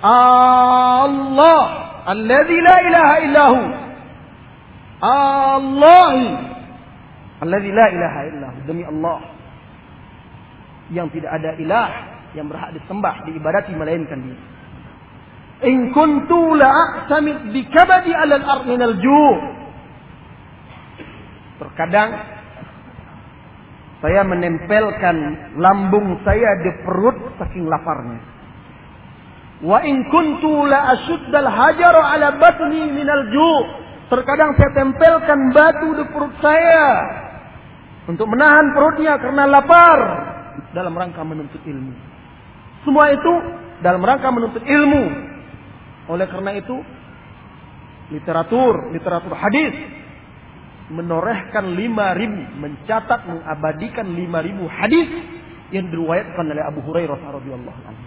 Allah 0.00 1.62
alladzi 2.08 2.58
la 2.64 2.76
ilaha 2.88 3.14
illahu. 3.28 3.60
Allah 5.04 6.16
alladzi 7.44 7.70
la 7.76 7.86
ilaha 7.92 8.20
illahu. 8.24 8.56
Demi 8.64 8.88
Allah 8.88 9.20
yang 10.96 11.12
tidak 11.12 11.28
ada 11.28 11.60
ilah 11.60 12.21
yang 12.32 12.48
berhak 12.48 12.72
disembah, 12.76 13.24
diibadati 13.28 13.72
melainkan 13.76 14.18
dia. 14.20 14.38
In 15.62 15.94
kuntu 15.94 16.58
la'tamid 16.58 17.54
bikabadi 17.54 18.10
'ala 18.10 18.34
al-ard 18.42 18.64
min 18.66 18.80
al-ju'. 18.82 19.36
Terkadang 21.62 22.10
Saya 24.02 24.26
menempelkan 24.26 25.14
lambung 25.62 26.18
saya 26.26 26.58
di 26.58 26.74
perut 26.82 27.38
saking 27.38 27.70
laparnya. 27.70 28.18
Wa 29.62 29.78
in 29.86 30.10
kuntu 30.10 30.66
la 30.66 30.98
ashuddal 30.98 31.46
hajar 31.46 31.94
ala 31.94 32.34
batni 32.34 32.90
minal 32.90 33.30
ju' 33.30 33.62
Terkadang 34.10 34.52
saya 34.60 34.70
tempelkan 34.76 35.40
batu 35.56 35.88
di 35.96 36.04
perut 36.12 36.36
saya 36.44 36.84
untuk 38.04 38.28
menahan 38.28 38.76
perutnya 38.76 39.16
karena 39.16 39.48
lapar 39.48 39.98
dalam 40.76 40.92
rangka 40.92 41.24
menuntut 41.24 41.64
ilmu. 41.64 42.11
Semua 42.82 43.14
itu 43.14 43.32
dalam 43.82 44.02
rangka 44.02 44.28
menuntut 44.30 44.62
ilmu. 44.62 45.04
Oleh 46.10 46.26
karena 46.26 46.58
itu 46.58 46.76
literatur, 48.10 48.90
literatur 48.90 49.32
hadis 49.38 49.74
menorehkan 50.92 51.72
lima 51.78 52.12
ribu, 52.12 52.42
mencatat, 52.58 53.24
mengabadikan 53.24 54.06
lima 54.12 54.42
ribu 54.42 54.66
hadis 54.68 55.08
yang 55.72 55.88
diriwayatkan 55.88 56.44
oleh 56.44 56.62
Abu 56.68 56.84
Hurairah 56.84 57.16
radhiyallahu 57.16 57.80
anhu. 57.86 58.06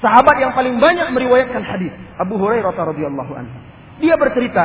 Sahabat 0.00 0.36
yang 0.40 0.52
paling 0.54 0.78
banyak 0.78 1.10
meriwayatkan 1.12 1.64
hadis 1.64 1.92
Abu 2.20 2.38
Hurairah 2.38 2.72
radhiyallahu 2.72 3.32
anhu. 3.34 3.58
Dia 4.00 4.14
bercerita, 4.16 4.64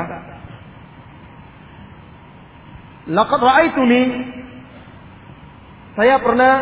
"Laqad 3.12 3.40
ra'aituni" 3.42 4.04
Saya 5.96 6.20
pernah 6.20 6.54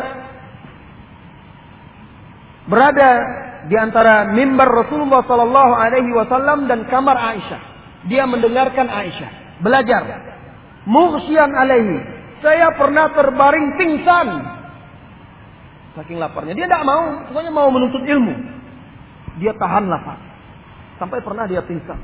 berada 2.68 3.12
di 3.68 3.76
antara 3.80 4.28
mimbar 4.32 4.68
Rasulullah 4.68 5.24
sallallahu 5.24 5.74
alaihi 5.76 6.12
wasallam 6.12 6.68
dan 6.68 6.88
kamar 6.88 7.16
Aisyah. 7.16 7.62
Dia 8.12 8.28
mendengarkan 8.28 8.88
Aisyah, 8.92 9.64
belajar. 9.64 10.04
Mughsyan 10.84 11.52
alaihi. 11.56 11.98
Saya 12.44 12.76
pernah 12.76 13.08
terbaring 13.16 13.80
pingsan. 13.80 14.28
Saking 15.96 16.20
laparnya. 16.20 16.52
Dia 16.60 16.68
tidak 16.68 16.84
mau, 16.84 17.24
pokoknya 17.32 17.52
mau 17.56 17.72
menuntut 17.72 18.04
ilmu. 18.04 18.36
Dia 19.40 19.56
tahan 19.56 19.88
lapar. 19.88 20.20
Sampai 21.00 21.24
pernah 21.24 21.48
dia 21.48 21.64
pingsan. 21.64 21.96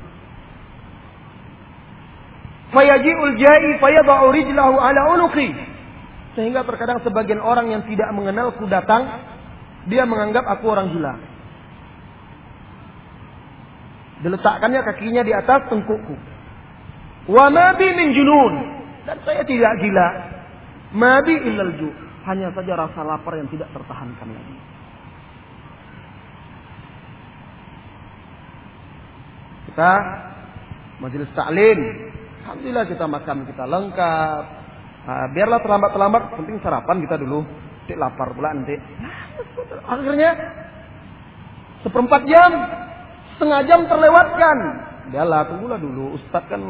Fayaji'ul 2.72 3.36
ja'i 3.36 3.76
fayada'u 3.82 4.32
rijlahu 4.32 4.80
ala. 4.80 5.28
Sehingga 6.38 6.64
terkadang 6.64 7.04
sebagian 7.04 7.42
orang 7.42 7.68
yang 7.68 7.82
tidak 7.84 8.08
mengenalku 8.16 8.64
datang, 8.70 9.29
dia 9.88 10.04
menganggap 10.04 10.44
aku 10.44 10.64
orang 10.68 10.92
gila. 10.92 11.14
Diletakkannya 14.20 14.80
kakinya 14.84 15.22
di 15.24 15.32
atas 15.32 15.64
tengkukku. 15.72 16.16
Wa 17.32 17.48
mabi 17.48 17.88
min 17.96 18.12
junun. 18.12 18.54
Dan 19.08 19.16
saya 19.24 19.40
tidak 19.48 19.80
gila. 19.80 20.08
Mabi 20.92 21.34
illal 21.48 21.72
ju. 21.80 21.88
Hanya 22.28 22.52
saja 22.52 22.76
rasa 22.76 23.00
lapar 23.00 23.40
yang 23.40 23.48
tidak 23.48 23.72
tertahankan 23.72 24.28
lagi. 24.28 24.56
Kita 29.70 29.92
majelis 31.00 31.30
taklim 31.32 32.10
Alhamdulillah 32.50 32.86
kita 32.90 33.06
makan 33.06 33.36
kita 33.46 33.64
lengkap. 33.68 34.42
Nah, 35.00 35.26
biarlah 35.30 35.62
terlambat-terlambat, 35.62 36.22
penting 36.34 36.56
sarapan 36.58 36.98
kita 37.06 37.16
dulu. 37.20 37.46
Nanti 37.46 37.94
lapar 37.94 38.34
pula 38.34 38.50
nanti. 38.50 38.74
Akhirnya 39.86 40.30
seperempat 41.86 42.22
jam, 42.28 42.50
setengah 43.36 43.60
jam 43.66 43.80
terlewatkan. 43.88 44.56
Biarlah 45.10 45.48
tunggulah 45.50 45.78
dulu. 45.80 46.14
Ustadz 46.20 46.50
kan 46.50 46.62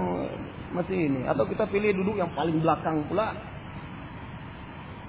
masih 0.72 0.96
ini. 1.10 1.26
Atau 1.28 1.44
kita 1.50 1.68
pilih 1.68 1.92
duduk 1.92 2.16
yang 2.16 2.30
paling 2.32 2.62
belakang 2.62 3.04
pula. 3.10 3.36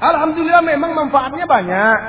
Alhamdulillah 0.01 0.65
memang 0.65 0.97
manfaatnya 0.97 1.45
banyak. 1.45 1.99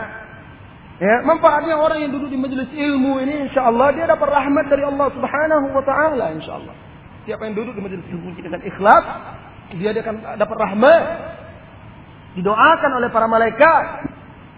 Ya, 1.02 1.18
manfaatnya 1.26 1.74
orang 1.76 1.98
yang 1.98 2.14
duduk 2.14 2.30
di 2.30 2.38
majelis 2.38 2.70
ilmu 2.70 3.18
ini 3.26 3.50
insya 3.50 3.66
Allah 3.66 3.90
dia 3.90 4.06
dapat 4.06 4.28
rahmat 4.28 4.70
dari 4.70 4.86
Allah 4.86 5.10
Subhanahu 5.10 5.66
wa 5.74 5.82
taala 5.82 6.30
insya 6.30 6.62
Allah. 6.62 6.74
Siapa 7.26 7.42
yang 7.42 7.58
duduk 7.58 7.74
di 7.74 7.82
majelis 7.82 8.06
ilmu 8.06 8.30
dengan 8.38 8.62
ikhlas, 8.62 9.04
dia 9.76 9.90
akan 9.98 10.38
dapat 10.38 10.56
rahmat. 10.56 11.02
Didoakan 12.38 12.90
oleh 13.02 13.08
para 13.12 13.26
malaikat. 13.28 13.84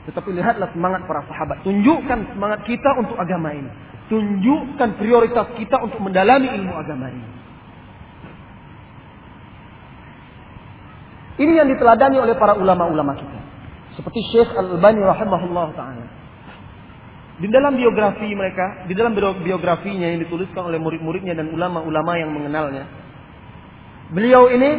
Tetapi 0.05 0.29
lihatlah 0.37 0.69
semangat 0.77 1.09
para 1.09 1.25
sahabat. 1.25 1.65
Tunjukkan 1.65 2.37
semangat 2.37 2.61
kita 2.69 2.91
untuk 3.01 3.17
agama 3.17 3.57
ini. 3.57 3.71
Tunjukkan 4.13 5.01
prioritas 5.01 5.49
kita 5.57 5.81
untuk 5.81 5.97
mendalami 6.05 6.53
ilmu 6.53 6.73
agama 6.77 7.09
ini. 7.09 7.29
Ini 11.35 11.53
yang 11.57 11.69
diteladani 11.73 12.21
oleh 12.21 12.37
para 12.37 12.55
ulama-ulama 12.55 13.17
kita. 13.17 13.41
Seperti 13.97 14.21
Syekh 14.31 14.51
Al-Albani 14.55 15.03
rahimahullah 15.03 15.67
ta'ala. 15.75 16.07
Di 17.35 17.51
dalam 17.51 17.75
biografi 17.75 18.31
mereka, 18.31 18.87
di 18.87 18.95
dalam 18.95 19.17
biografinya 19.19 20.07
yang 20.07 20.23
dituliskan 20.23 20.71
oleh 20.71 20.79
murid-muridnya 20.79 21.35
dan 21.35 21.51
ulama-ulama 21.51 22.15
yang 22.15 22.31
mengenalnya. 22.31 22.87
Beliau 24.15 24.47
ini 24.55 24.71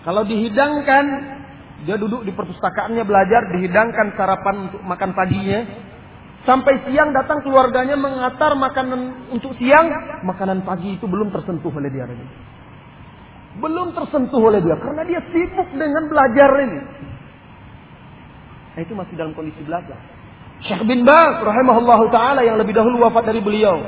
kalau 0.00 0.24
dihidangkan, 0.24 1.04
dia 1.88 1.96
duduk 1.96 2.28
di 2.28 2.32
perpustakaannya 2.36 3.04
belajar, 3.08 3.48
dihidangkan 3.56 4.12
sarapan 4.12 4.68
untuk 4.68 4.80
makan 4.84 5.16
paginya. 5.16 5.60
Sampai 6.44 6.72
siang 6.88 7.12
datang 7.12 7.44
keluarganya 7.44 8.00
mengantar 8.00 8.56
makanan 8.56 9.32
untuk 9.32 9.52
siang, 9.60 9.92
makanan 10.24 10.64
pagi 10.64 10.96
itu 10.96 11.04
belum 11.04 11.28
tersentuh 11.32 11.72
oleh 11.72 11.92
dia. 11.92 12.08
Belum 13.60 13.92
tersentuh 13.92 14.40
oleh 14.40 14.60
dia 14.64 14.76
karena 14.80 15.04
dia 15.04 15.20
sibuk 15.28 15.68
dengan 15.76 16.08
belajar 16.08 16.50
ini. 16.64 16.80
Nah, 18.70 18.80
itu 18.80 18.92
masih 18.96 19.14
dalam 19.20 19.36
kondisi 19.36 19.60
belajar. 19.64 20.00
Syekh 20.64 20.84
bin 20.84 21.04
Baz 21.04 21.40
rahimahullahu 21.40 22.12
taala 22.12 22.44
yang 22.44 22.60
lebih 22.60 22.76
dahulu 22.76 23.04
wafat 23.04 23.28
dari 23.32 23.40
beliau. 23.40 23.80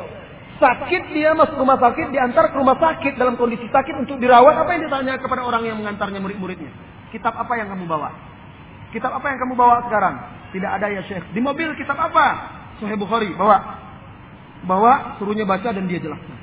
Sakit 0.61 1.13
dia 1.13 1.33
masuk 1.33 1.57
rumah 1.57 1.81
sakit, 1.81 2.13
diantar 2.13 2.53
ke 2.53 2.57
rumah 2.57 2.77
sakit 2.77 3.17
dalam 3.17 3.37
kondisi 3.41 3.65
sakit 3.69 3.97
untuk 3.97 4.21
dirawat. 4.21 4.61
Apa 4.61 4.77
yang 4.77 4.83
ditanya 4.89 5.17
kepada 5.21 5.45
orang 5.45 5.65
yang 5.69 5.77
mengantarnya 5.81 6.21
murid-muridnya? 6.21 6.92
Kitab 7.13 7.37
apa 7.37 7.53
yang 7.61 7.69
kamu 7.69 7.85
bawa? 7.85 8.11
Kitab 8.91 9.13
apa 9.13 9.27
yang 9.29 9.39
kamu 9.45 9.55
bawa 9.55 9.85
sekarang? 9.87 10.15
Tidak 10.53 10.71
ada 10.73 10.87
ya 10.89 11.05
Syekh. 11.05 11.25
Di 11.37 11.41
mobil 11.45 11.73
kitab 11.77 11.97
apa? 11.97 12.27
Sahih 12.81 12.97
Bukhari, 12.97 13.33
bawa. 13.37 13.61
Bawa, 14.65 15.17
suruhnya 15.21 15.45
baca 15.45 15.69
dan 15.69 15.85
dia 15.85 16.01
jelaskan. 16.01 16.37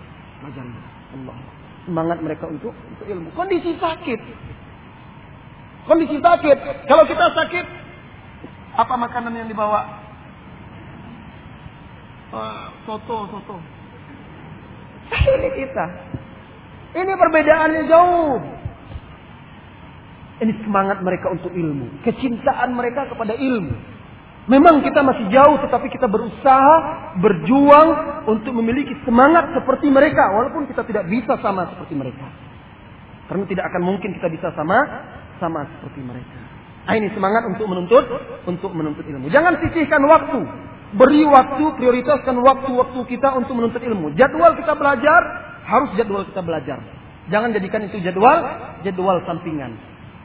Belajar. 0.45 0.65
Allah. 1.17 1.37
Semangat 1.89 2.17
mereka 2.21 2.45
untuk, 2.45 2.73
untuk 2.73 3.05
ilmu. 3.09 3.33
Kondisi 3.33 3.73
sakit. 3.81 4.21
Kondisi 5.89 6.17
sakit. 6.21 6.57
Kalau 6.85 7.03
kita 7.09 7.25
sakit, 7.33 7.65
apa 8.77 8.93
makanan 8.93 9.33
yang 9.33 9.49
dibawa? 9.49 9.99
uh, 12.33 12.65
soto 12.85 13.17
soto. 13.29 13.57
Ini 15.09 15.49
kita. 15.57 15.85
Ini 16.97 17.13
perbedaannya 17.13 17.81
jauh. 17.89 18.37
Ini 20.39 20.53
semangat 20.63 21.03
mereka 21.03 21.35
untuk 21.35 21.51
ilmu, 21.51 22.03
kecintaan 22.07 22.71
mereka 22.71 23.11
kepada 23.11 23.35
ilmu. 23.35 23.75
Memang 24.49 24.81
kita 24.81 25.03
masih 25.05 25.29
jauh 25.29 25.61
tetapi 25.61 25.91
kita 25.93 26.09
berusaha 26.09 26.75
berjuang 27.21 27.89
untuk 28.25 28.55
memiliki 28.57 28.97
semangat 29.05 29.51
seperti 29.53 29.91
mereka 29.91 30.25
walaupun 30.33 30.65
kita 30.65 30.81
tidak 30.87 31.05
bisa 31.11 31.37
sama 31.43 31.69
seperti 31.75 31.93
mereka. 31.93 32.25
Karena 33.29 33.45
tidak 33.45 33.69
akan 33.69 33.81
mungkin 33.83 34.09
kita 34.15 34.25
bisa 34.31 34.49
sama 34.57 34.79
sama 35.37 35.69
seperti 35.77 36.01
mereka. 36.01 36.39
Nah, 36.89 36.97
ini 36.97 37.13
semangat 37.13 37.45
untuk 37.45 37.69
menuntut 37.69 38.05
untuk 38.49 38.71
menuntut 38.73 39.05
ilmu. 39.05 39.29
Jangan 39.29 39.61
sisihkan 39.61 40.01
waktu 40.09 40.41
Beri 40.89 41.21
waktu, 41.21 41.77
prioritaskan 41.77 42.41
waktu-waktu 42.41 42.99
kita 43.13 43.37
untuk 43.37 43.53
menuntut 43.53 43.77
ilmu. 43.77 44.09
Jadwal 44.17 44.57
kita 44.57 44.73
belajar, 44.73 45.21
harus 45.69 45.93
jadwal 45.93 46.25
kita 46.25 46.41
belajar. 46.41 46.81
Jangan 47.29 47.53
jadikan 47.53 47.85
itu 47.85 48.01
jadwal, 48.01 48.41
jadwal 48.81 49.21
sampingan. 49.29 49.77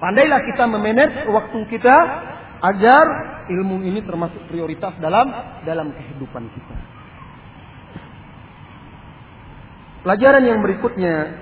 Pandailah 0.04 0.44
kita 0.44 0.68
memanage 0.68 1.24
waktu 1.32 1.64
kita 1.72 1.96
agar 2.60 3.04
ilmu 3.48 3.80
ini 3.88 4.04
termasuk 4.04 4.36
prioritas 4.52 4.92
dalam 5.00 5.32
dalam 5.64 5.96
kehidupan 5.96 6.44
kita. 6.52 6.76
Pelajaran 10.04 10.44
yang 10.44 10.60
berikutnya 10.60 11.40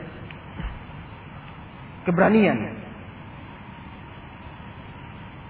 keberanian. 2.06 2.78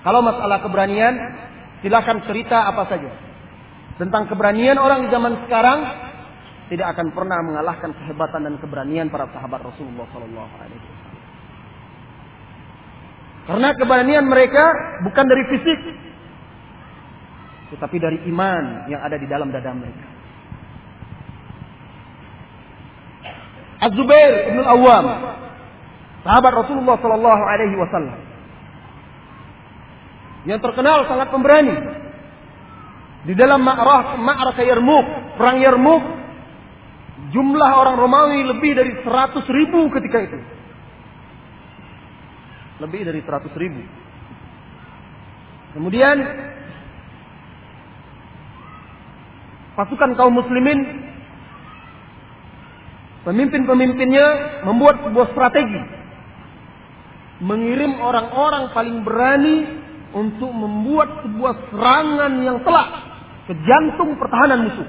Kalau 0.08 0.24
masalah 0.24 0.64
keberanian, 0.64 1.12
silakan 1.84 2.24
cerita 2.24 2.64
apa 2.64 2.88
saja 2.88 3.12
tentang 4.00 4.24
keberanian 4.24 4.80
orang 4.80 5.04
di 5.04 5.12
zaman 5.12 5.36
sekarang 5.44 5.84
tidak 6.72 6.96
akan 6.96 7.12
pernah 7.12 7.44
mengalahkan 7.44 7.92
kehebatan 7.92 8.48
dan 8.48 8.56
keberanian 8.56 9.12
para 9.12 9.28
sahabat 9.36 9.60
Rasulullah 9.60 10.08
Sallallahu 10.16 10.54
Alaihi 10.56 10.80
Wasallam. 10.80 11.11
Karena 13.42 13.74
keberanian 13.74 14.26
mereka 14.30 14.62
bukan 15.02 15.24
dari 15.26 15.42
fisik, 15.50 15.80
tetapi 17.74 17.96
dari 17.98 18.18
iman 18.30 18.86
yang 18.86 19.02
ada 19.02 19.18
di 19.18 19.26
dalam 19.26 19.50
dada 19.50 19.74
mereka. 19.74 20.06
Az-Zubair 23.82 24.54
bin 24.54 24.62
Awam, 24.62 25.06
sahabat 26.22 26.52
Rasulullah 26.54 26.96
Sallallahu 27.02 27.42
Alaihi 27.42 27.74
Wasallam. 27.74 28.18
yang 30.42 30.58
terkenal 30.58 31.06
sangat 31.06 31.30
pemberani. 31.30 31.74
Di 33.22 33.38
dalam 33.38 33.62
Ma'rah 33.62 34.18
Ma'raka 34.18 34.66
Yarmuk, 34.66 35.38
perang 35.38 35.62
Yarmuk, 35.62 36.02
jumlah 37.30 37.70
orang 37.78 37.94
Romawi 37.94 38.42
lebih 38.50 38.74
dari 38.74 38.92
100 39.06 39.46
ribu 39.46 39.86
ketika 39.94 40.18
itu. 40.26 40.38
Lebih 42.82 43.06
dari 43.06 43.20
100 43.22 43.46
ribu. 43.62 43.82
Kemudian 45.72 46.16
pasukan 49.78 50.12
kaum 50.18 50.34
muslimin 50.36 50.78
pemimpin-pemimpinnya 53.24 54.26
membuat 54.68 55.00
sebuah 55.06 55.32
strategi 55.32 55.82
mengirim 57.42 57.98
orang-orang 57.98 58.70
paling 58.70 59.02
berani 59.02 59.56
untuk 60.12 60.52
membuat 60.52 61.24
sebuah 61.26 61.72
serangan 61.72 62.32
yang 62.44 62.58
telak 62.62 62.88
ke 63.50 63.54
jantung 63.66 64.14
pertahanan 64.20 64.70
musuh. 64.70 64.88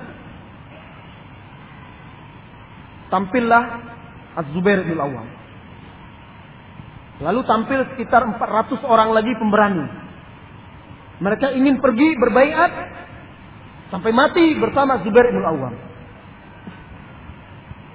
Tampillah 3.10 3.64
Az-Zubair 4.38 4.86
bin 4.86 4.98
Awam. 4.98 5.43
Lalu 7.22 7.46
tampil 7.46 7.86
sekitar 7.94 8.26
400 8.26 8.82
orang 8.86 9.14
lagi 9.14 9.34
pemberani. 9.38 9.86
Mereka 11.22 11.54
ingin 11.54 11.78
pergi 11.78 12.18
berbaiat 12.18 12.72
sampai 13.94 14.10
mati 14.10 14.58
bersama 14.58 14.98
Zubair 15.06 15.30
bin 15.30 15.46
Awam. 15.46 15.74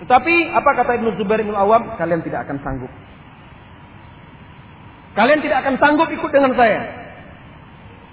Tetapi 0.06 0.34
apa 0.54 0.70
kata 0.78 1.02
Ibnu 1.02 1.18
Zubair 1.18 1.42
bin 1.42 1.58
Awam? 1.58 1.98
Kalian 1.98 2.22
tidak 2.22 2.46
akan 2.46 2.62
sanggup. 2.62 2.92
Kalian 5.18 5.42
tidak 5.42 5.66
akan 5.66 5.74
sanggup 5.82 6.06
ikut 6.14 6.30
dengan 6.30 6.54
saya. 6.54 7.08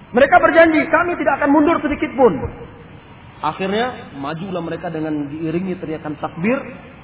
Mereka 0.10 0.36
berjanji, 0.42 0.82
kami 0.90 1.14
tidak 1.22 1.44
akan 1.44 1.50
mundur 1.54 1.78
sedikit 1.86 2.10
pun. 2.18 2.34
Akhirnya, 3.46 4.16
majulah 4.18 4.64
mereka 4.64 4.90
dengan 4.90 5.30
diiringi 5.30 5.78
teriakan 5.78 6.18
takbir, 6.18 6.58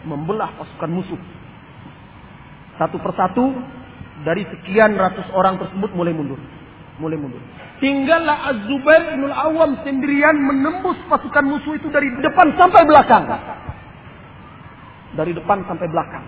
membelah 0.09 0.57
pasukan 0.57 0.89
musuh. 0.89 1.21
Satu 2.81 2.97
persatu, 2.97 3.51
dari 4.21 4.45
sekian 4.45 4.97
ratus 4.97 5.25
orang 5.33 5.57
tersebut 5.57 5.91
mulai 5.97 6.13
mundur. 6.13 6.37
Mulai 7.01 7.17
mundur. 7.17 7.41
Tinggallah 7.81 8.53
Az-Zubair 8.53 9.17
bin 9.17 9.25
Awam 9.25 9.81
sendirian 9.81 10.37
menembus 10.37 10.97
pasukan 11.09 11.45
musuh 11.49 11.73
itu 11.73 11.89
dari 11.89 12.13
depan 12.21 12.53
sampai 12.53 12.85
belakang. 12.85 13.25
Dari 15.17 15.33
depan 15.33 15.65
sampai 15.65 15.87
belakang. 15.89 16.25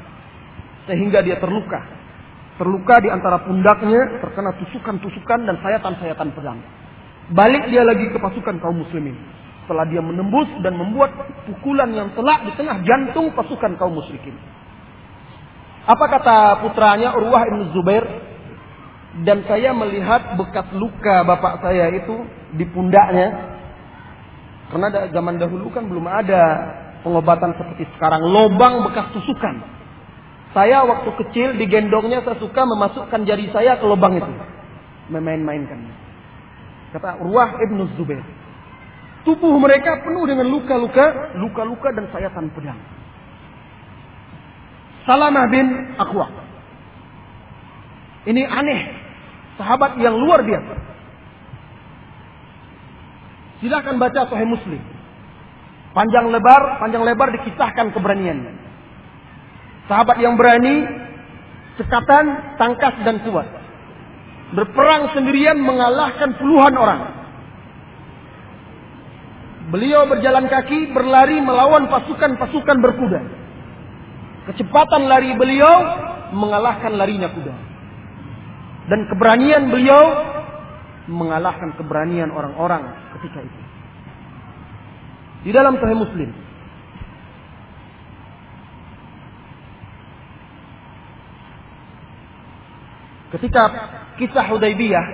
Sehingga 0.90 1.22
dia 1.22 1.38
terluka. 1.38 1.80
Terluka 2.58 3.02
di 3.02 3.10
antara 3.10 3.42
pundaknya, 3.46 4.22
terkena 4.22 4.54
tusukan-tusukan 4.62 5.40
dan 5.46 5.56
sayatan-sayatan 5.62 6.28
pedang. 6.34 6.60
Balik 7.34 7.70
dia 7.70 7.86
lagi 7.86 8.10
ke 8.10 8.18
pasukan 8.18 8.58
kaum 8.62 8.84
muslimin. 8.84 9.16
Setelah 9.64 9.88
dia 9.88 10.04
menembus 10.04 10.50
dan 10.60 10.76
membuat 10.76 11.16
pukulan 11.48 11.88
yang 11.96 12.12
telak 12.18 12.44
di 12.44 12.52
tengah 12.60 12.84
jantung 12.84 13.32
pasukan 13.32 13.80
kaum 13.80 13.96
musyrikin. 13.96 14.36
Apa 15.84 16.06
kata 16.08 16.38
putranya 16.64 17.12
Urwah 17.12 17.44
ibn 17.44 17.76
Zubair? 17.76 18.06
Dan 19.28 19.46
saya 19.46 19.76
melihat 19.78 20.40
bekas 20.40 20.74
luka 20.74 21.22
bapak 21.22 21.62
saya 21.62 21.92
itu 21.94 22.26
di 22.58 22.66
pundaknya. 22.72 23.60
Karena 24.74 24.90
zaman 25.14 25.38
dahulu 25.38 25.70
kan 25.70 25.86
belum 25.86 26.08
ada 26.10 26.44
pengobatan 27.06 27.54
seperti 27.60 27.86
sekarang. 27.94 28.26
Lobang 28.26 28.82
bekas 28.88 29.12
tusukan. 29.14 29.62
Saya 30.56 30.86
waktu 30.88 31.10
kecil 31.20 31.60
digendongnya 31.60 32.26
saya 32.26 32.40
suka 32.40 32.62
memasukkan 32.64 33.22
jari 33.28 33.52
saya 33.54 33.78
ke 33.78 33.86
lubang 33.86 34.18
itu. 34.18 34.32
Memain-mainkan. 35.12 35.78
Kata 36.96 37.22
Urwah 37.22 37.60
ibn 37.60 37.86
Zubair. 38.00 38.24
Tubuh 39.28 39.56
mereka 39.60 40.04
penuh 40.04 40.26
dengan 40.28 40.48
luka-luka, 40.52 41.36
luka-luka 41.38 41.90
dan 41.96 42.06
sayatan 42.12 42.52
pedang. 42.56 42.80
Salamah 45.04 45.46
bin 45.52 45.68
Aqwa. 46.00 46.28
Ini 48.24 48.44
aneh. 48.48 48.82
Sahabat 49.60 50.00
yang 50.00 50.16
luar 50.16 50.42
biasa. 50.42 50.76
Silahkan 53.60 53.96
baca 54.00 54.22
Sahih 54.28 54.48
Muslim. 54.48 54.82
Panjang 55.94 56.32
lebar, 56.34 56.82
panjang 56.82 57.04
lebar 57.06 57.30
dikisahkan 57.38 57.94
keberaniannya. 57.94 58.54
Sahabat 59.86 60.18
yang 60.18 60.40
berani, 60.40 60.88
cekatan, 61.78 62.58
tangkas 62.58 62.96
dan 63.06 63.22
kuat. 63.28 63.46
Berperang 64.58 65.14
sendirian 65.14 65.60
mengalahkan 65.60 66.34
puluhan 66.40 66.74
orang. 66.74 67.02
Beliau 69.70 70.04
berjalan 70.10 70.50
kaki 70.52 70.92
berlari 70.92 71.40
melawan 71.40 71.88
pasukan-pasukan 71.88 72.78
berkuda. 72.84 73.43
Kecepatan 74.44 75.08
lari 75.08 75.32
beliau 75.40 75.76
mengalahkan 76.36 76.92
larinya 77.00 77.32
kuda. 77.32 77.56
Dan 78.92 79.08
keberanian 79.08 79.72
beliau 79.72 80.04
mengalahkan 81.08 81.72
keberanian 81.80 82.32
orang-orang 82.32 82.92
ketika 83.20 83.40
itu. 83.40 83.62
Di 85.48 85.52
dalam 85.56 85.80
Sahih 85.80 85.96
Muslim. 85.96 86.30
Ketika 93.34 93.64
kisah 94.22 94.46
Hudaybiyah 94.46 95.08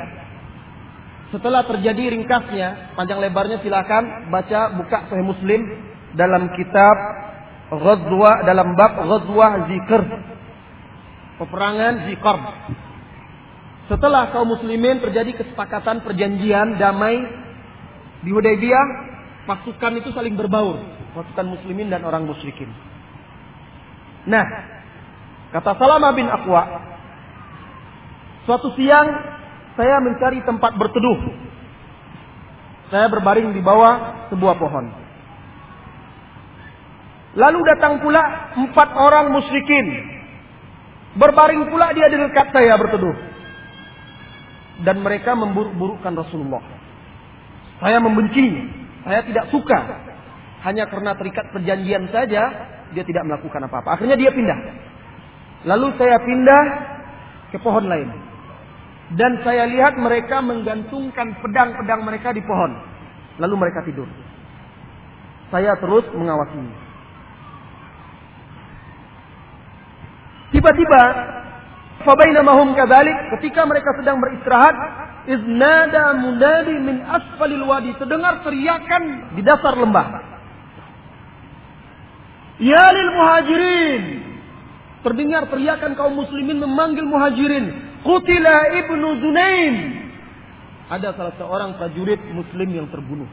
setelah 1.30 1.62
terjadi 1.64 2.18
ringkasnya, 2.18 2.98
panjang 2.98 3.22
lebarnya 3.22 3.62
silakan 3.62 4.34
baca 4.34 4.74
buka 4.76 5.06
Sahih 5.08 5.24
Muslim 5.24 5.62
dalam 6.18 6.50
kitab 6.58 6.98
Ghazwa 7.70 8.32
dalam 8.50 8.74
bab 8.74 8.98
Ghazwa 8.98 9.48
Zikr. 9.70 10.02
Peperangan 11.38 11.94
Zikr. 12.10 12.38
Setelah 13.90 14.30
kaum 14.30 14.54
muslimin 14.54 15.02
terjadi 15.02 15.34
kesepakatan 15.42 16.06
perjanjian 16.06 16.78
damai 16.78 17.18
di 18.22 18.30
Hudaybiyah, 18.30 18.86
pasukan 19.50 19.98
itu 19.98 20.14
saling 20.14 20.38
berbaur, 20.38 20.78
pasukan 21.18 21.58
muslimin 21.58 21.90
dan 21.90 22.06
orang 22.06 22.30
musyrikin. 22.30 22.70
Nah, 24.30 24.46
kata 25.58 25.74
Salamah 25.74 26.14
bin 26.14 26.30
Aqwa, 26.30 26.64
suatu 28.46 28.78
siang 28.78 29.10
saya 29.74 29.98
mencari 30.06 30.46
tempat 30.46 30.78
berteduh. 30.78 31.18
Saya 32.94 33.10
berbaring 33.10 33.54
di 33.54 33.62
bawah 33.62 34.28
sebuah 34.30 34.54
pohon. 34.58 35.09
Lalu 37.38 37.60
datang 37.62 38.02
pula 38.02 38.54
empat 38.58 38.90
orang 38.98 39.30
musyrikin. 39.30 40.18
Berbaring 41.14 41.70
pula 41.70 41.94
dia 41.94 42.10
di 42.10 42.18
dekat 42.18 42.50
saya 42.50 42.74
berteduh. 42.78 43.14
Dan 44.82 45.04
mereka 45.04 45.36
memburuk-burukkan 45.38 46.14
Rasulullah. 46.16 46.64
Saya 47.84 48.02
membenci. 48.02 48.66
Saya 49.06 49.22
tidak 49.28 49.46
suka. 49.54 49.80
Hanya 50.66 50.90
karena 50.90 51.16
terikat 51.16 51.52
perjanjian 51.54 52.10
saja, 52.12 52.44
dia 52.92 53.04
tidak 53.06 53.24
melakukan 53.28 53.62
apa-apa. 53.70 54.00
Akhirnya 54.00 54.18
dia 54.18 54.32
pindah. 54.34 54.60
Lalu 55.70 55.88
saya 56.00 56.18
pindah 56.24 56.64
ke 57.54 57.58
pohon 57.62 57.86
lain. 57.86 58.10
Dan 59.10 59.42
saya 59.42 59.66
lihat 59.66 59.98
mereka 59.98 60.42
menggantungkan 60.42 61.42
pedang-pedang 61.42 62.02
mereka 62.06 62.30
di 62.30 62.42
pohon. 62.46 62.72
Lalu 63.42 63.56
mereka 63.58 63.82
tidur. 63.86 64.06
Saya 65.50 65.74
terus 65.82 66.06
mengawasinya. 66.14 66.89
Tiba-tiba 70.50 71.04
fabainamahum 72.02 72.74
kadzalik 72.74 73.38
ketika 73.38 73.68
mereka 73.70 73.94
sedang 74.02 74.18
beristirahat 74.18 74.76
iznada 75.30 76.18
munadi 76.18 76.76
min 76.82 77.06
asfalil 77.06 77.70
wadi 77.70 77.94
terdengar 78.02 78.42
teriakan 78.42 79.36
di 79.38 79.42
dasar 79.46 79.78
lembah. 79.78 80.08
Ya 82.60 82.92
lil 82.92 83.10
muhajirin 83.14 84.04
terdengar 85.06 85.48
teriakan 85.48 85.96
kaum 85.96 86.18
muslimin 86.18 86.60
memanggil 86.60 87.06
muhajirin. 87.06 87.88
Qutila 88.04 88.74
ibnu 88.80 89.08
Zunaim 89.22 89.76
ada 90.90 91.14
salah 91.14 91.36
seorang 91.38 91.78
prajurit 91.78 92.20
muslim 92.34 92.70
yang 92.74 92.88
terbunuh. 92.90 93.30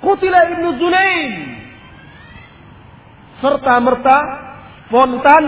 Qutila 0.00 0.48
ibnu 0.48 0.80
Zunaim 0.80 1.32
serta 3.44 3.74
merta 3.84 4.16
spontan 4.90 5.44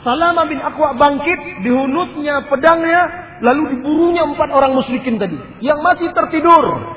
Salama 0.00 0.48
bin 0.48 0.56
Aqwa 0.56 0.96
bangkit, 0.96 1.60
dihunusnya 1.60 2.48
pedangnya, 2.48 3.00
lalu 3.44 3.76
diburunya 3.76 4.24
empat 4.24 4.48
orang 4.48 4.72
musyrikin 4.72 5.20
tadi. 5.20 5.36
Yang 5.60 5.78
masih 5.84 6.08
tertidur. 6.16 6.96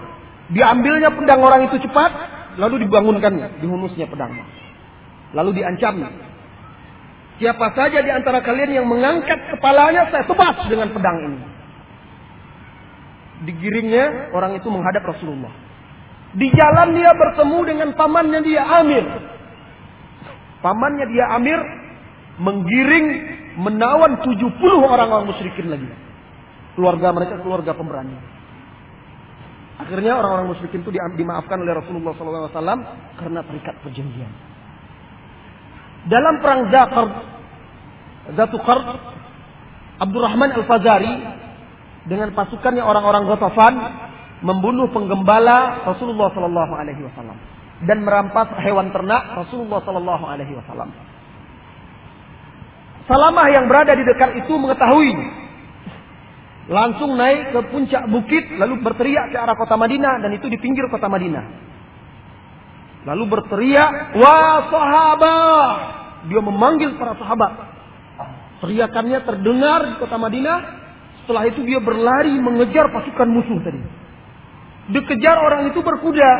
Diambilnya 0.55 1.11
pedang 1.11 1.43
orang 1.43 1.67
itu 1.67 1.83
cepat, 1.83 2.11
lalu 2.55 2.87
dibangunkannya, 2.87 3.59
dihunusnya 3.59 4.07
pedangnya. 4.07 4.47
Lalu 5.35 5.59
diancamnya. 5.59 6.09
Siapa 7.41 7.75
saja 7.75 7.99
di 7.99 8.11
antara 8.13 8.39
kalian 8.39 8.71
yang 8.71 8.87
mengangkat 8.87 9.51
kepalanya, 9.51 10.07
saya 10.07 10.23
tebas 10.23 10.63
dengan 10.71 10.87
pedang 10.95 11.17
ini. 11.27 11.39
Digiringnya 13.43 14.31
orang 14.31 14.55
itu 14.55 14.71
menghadap 14.71 15.03
Rasulullah. 15.03 15.51
Di 16.39 16.47
jalan 16.55 16.95
dia 16.95 17.11
bertemu 17.11 17.59
dengan 17.67 17.89
pamannya 17.99 18.39
dia 18.47 18.63
Amir. 18.63 19.05
Pamannya 20.63 21.05
dia 21.11 21.25
Amir 21.35 21.59
menggiring 22.41 23.07
menawan 23.61 24.21
70 24.25 24.57
orang-orang 24.81 25.29
musyrikin 25.29 25.69
lagi. 25.69 25.89
Keluarga 26.73 27.13
mereka 27.13 27.37
keluarga 27.41 27.77
pemberani. 27.77 28.17
Akhirnya 29.77 30.17
orang-orang 30.17 30.53
musyrikin 30.53 30.81
itu 30.85 30.93
dimaafkan 30.93 31.57
oleh 31.61 31.73
Rasulullah 31.77 32.13
SAW 32.13 32.81
karena 33.17 33.39
terikat 33.45 33.75
perjanjian. 33.81 34.31
Dalam 36.09 36.41
perang 36.43 36.61
Zakar, 36.69 37.07
Zatukar, 38.37 38.79
Abdurrahman 40.01 40.51
Al-Fazari 40.57 41.13
dengan 42.09 42.35
pasukannya 42.35 42.83
orang-orang 42.83 43.23
Ghatafan 43.29 43.73
membunuh 44.43 44.91
penggembala 44.91 45.87
Rasulullah 45.87 46.27
Wasallam 46.35 47.39
dan 47.87 48.03
merampas 48.03 48.51
hewan 48.59 48.91
ternak 48.91 49.23
Rasulullah 49.39 49.79
Wasallam. 49.79 51.12
Salamah 53.03 53.47
yang 53.51 53.67
berada 53.67 53.91
di 53.95 54.03
dekat 54.07 54.39
itu 54.39 54.53
mengetahui. 54.55 55.11
Langsung 56.71 57.19
naik 57.19 57.51
ke 57.51 57.59
puncak 57.75 58.07
bukit 58.07 58.55
lalu 58.55 58.79
berteriak 58.79 59.35
ke 59.35 59.37
arah 59.37 59.55
kota 59.59 59.75
Madinah 59.75 60.23
dan 60.23 60.31
itu 60.31 60.47
di 60.47 60.55
pinggir 60.55 60.87
kota 60.87 61.11
Madinah. 61.11 61.43
Lalu 63.03 63.23
berteriak, 63.27 64.15
"Wa 64.15 64.71
sahabat!" 64.71 65.77
Dia 66.31 66.39
memanggil 66.39 66.95
para 66.95 67.19
sahabat. 67.19 67.51
Teriakannya 68.63 69.19
terdengar 69.27 69.79
di 69.91 69.95
kota 69.99 70.15
Madinah. 70.15 70.57
Setelah 71.23 71.43
itu 71.51 71.67
dia 71.67 71.83
berlari 71.83 72.31
mengejar 72.39 72.87
pasukan 72.95 73.27
musuh 73.27 73.59
tadi. 73.59 73.83
Dikejar 74.95 75.35
orang 75.35 75.67
itu 75.67 75.83
berkuda. 75.83 76.31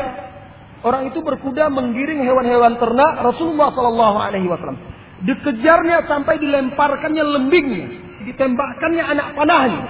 Orang 0.87 1.11
itu 1.11 1.19
berkuda 1.19 1.67
menggiring 1.67 2.23
hewan-hewan 2.23 2.79
ternak 2.79 3.27
Rasulullah 3.27 3.75
Sallallahu 3.75 4.17
Alaihi 4.19 4.47
Wasallam. 4.47 4.92
Dikejarnya 5.23 6.03
sampai 6.03 6.35
dilemparkannya 6.35 7.23
lembingnya, 7.23 7.87
ditembakkannya 8.27 9.03
anak 9.07 9.27
panahnya. 9.39 9.83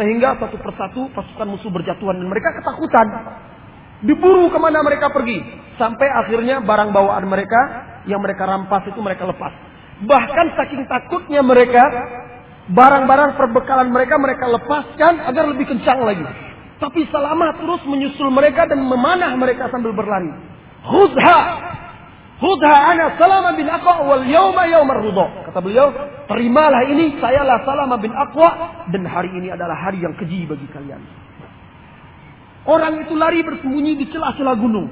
Sehingga 0.00 0.36
satu 0.40 0.56
persatu 0.60 1.08
pasukan 1.12 1.48
musuh 1.56 1.68
berjatuhan 1.72 2.20
dan 2.20 2.28
mereka 2.28 2.56
ketakutan. 2.60 3.06
Diburu 4.04 4.52
ke 4.52 4.58
mana 4.60 4.84
mereka 4.84 5.08
pergi. 5.12 5.40
Sampai 5.80 6.08
akhirnya 6.08 6.60
barang 6.64 6.92
bawaan 6.92 7.24
mereka 7.28 7.60
yang 8.08 8.20
mereka 8.20 8.48
rampas 8.48 8.84
itu 8.88 9.00
mereka 9.00 9.28
lepas. 9.28 9.52
Bahkan 10.04 10.46
saking 10.56 10.84
takutnya 10.84 11.40
mereka, 11.40 11.80
barang-barang 12.68 13.40
perbekalan 13.40 13.88
mereka 13.88 14.20
mereka 14.20 14.44
lepaskan 14.52 15.24
agar 15.24 15.44
lebih 15.48 15.68
kencang 15.68 16.00
lagi. 16.04 16.24
Tapi 16.76 17.08
selama 17.08 17.56
terus 17.56 17.80
menyusul 17.88 18.28
mereka 18.28 18.68
dan 18.68 18.84
memanah 18.84 19.32
mereka 19.36 19.72
sambil 19.72 19.96
berlari. 19.96 20.28
Khudha 20.84 21.36
Khudha 22.36 22.68
ana 22.92 23.16
Salama 23.16 23.56
bin 23.56 23.64
Aqwa 23.64 24.04
wal 24.04 24.24
yawma 24.28 24.68
yawmar 24.68 25.00
ridha. 25.00 25.48
Kata 25.48 25.64
beliau, 25.64 25.88
terimalah 26.28 26.84
ini 26.92 27.16
sayalah 27.16 27.64
Salama 27.64 27.96
bin 27.96 28.12
Aqwa 28.12 28.84
dan 28.92 29.08
hari 29.08 29.32
ini 29.32 29.48
adalah 29.48 29.72
hari 29.72 30.04
yang 30.04 30.12
keji 30.20 30.44
bagi 30.44 30.68
kalian. 30.68 31.00
Orang 32.68 33.00
itu 33.00 33.16
lari 33.16 33.40
bersembunyi 33.40 33.96
di 33.96 34.04
celah-celah 34.12 34.56
gunung. 34.60 34.90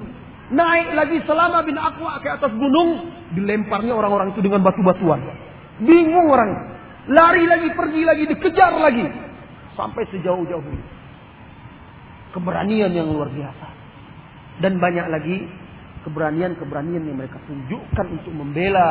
Naik 0.56 0.96
lagi 0.96 1.20
Salama 1.28 1.60
bin 1.60 1.76
Aqwa 1.76 2.16
ke 2.24 2.32
atas 2.32 2.48
gunung, 2.48 3.12
dilemparnya 3.36 3.92
orang-orang 3.92 4.32
itu 4.32 4.40
dengan 4.40 4.64
batu-batuan. 4.64 5.20
Bingung 5.84 6.32
orang. 6.32 6.72
Lari 7.12 7.44
lagi, 7.44 7.68
pergi 7.76 8.08
lagi, 8.08 8.24
dikejar 8.24 8.72
lagi. 8.80 9.04
Sampai 9.76 10.08
sejauh-jauh 10.08 10.64
ini. 10.64 10.84
Keberanian 12.32 12.88
yang 12.88 13.12
luar 13.12 13.28
biasa. 13.28 13.66
Dan 14.64 14.80
banyak 14.80 15.06
lagi 15.12 15.36
keberanian-keberanian 16.04 17.02
yang 17.08 17.16
mereka 17.16 17.40
tunjukkan 17.48 18.06
untuk 18.20 18.32
membela 18.36 18.88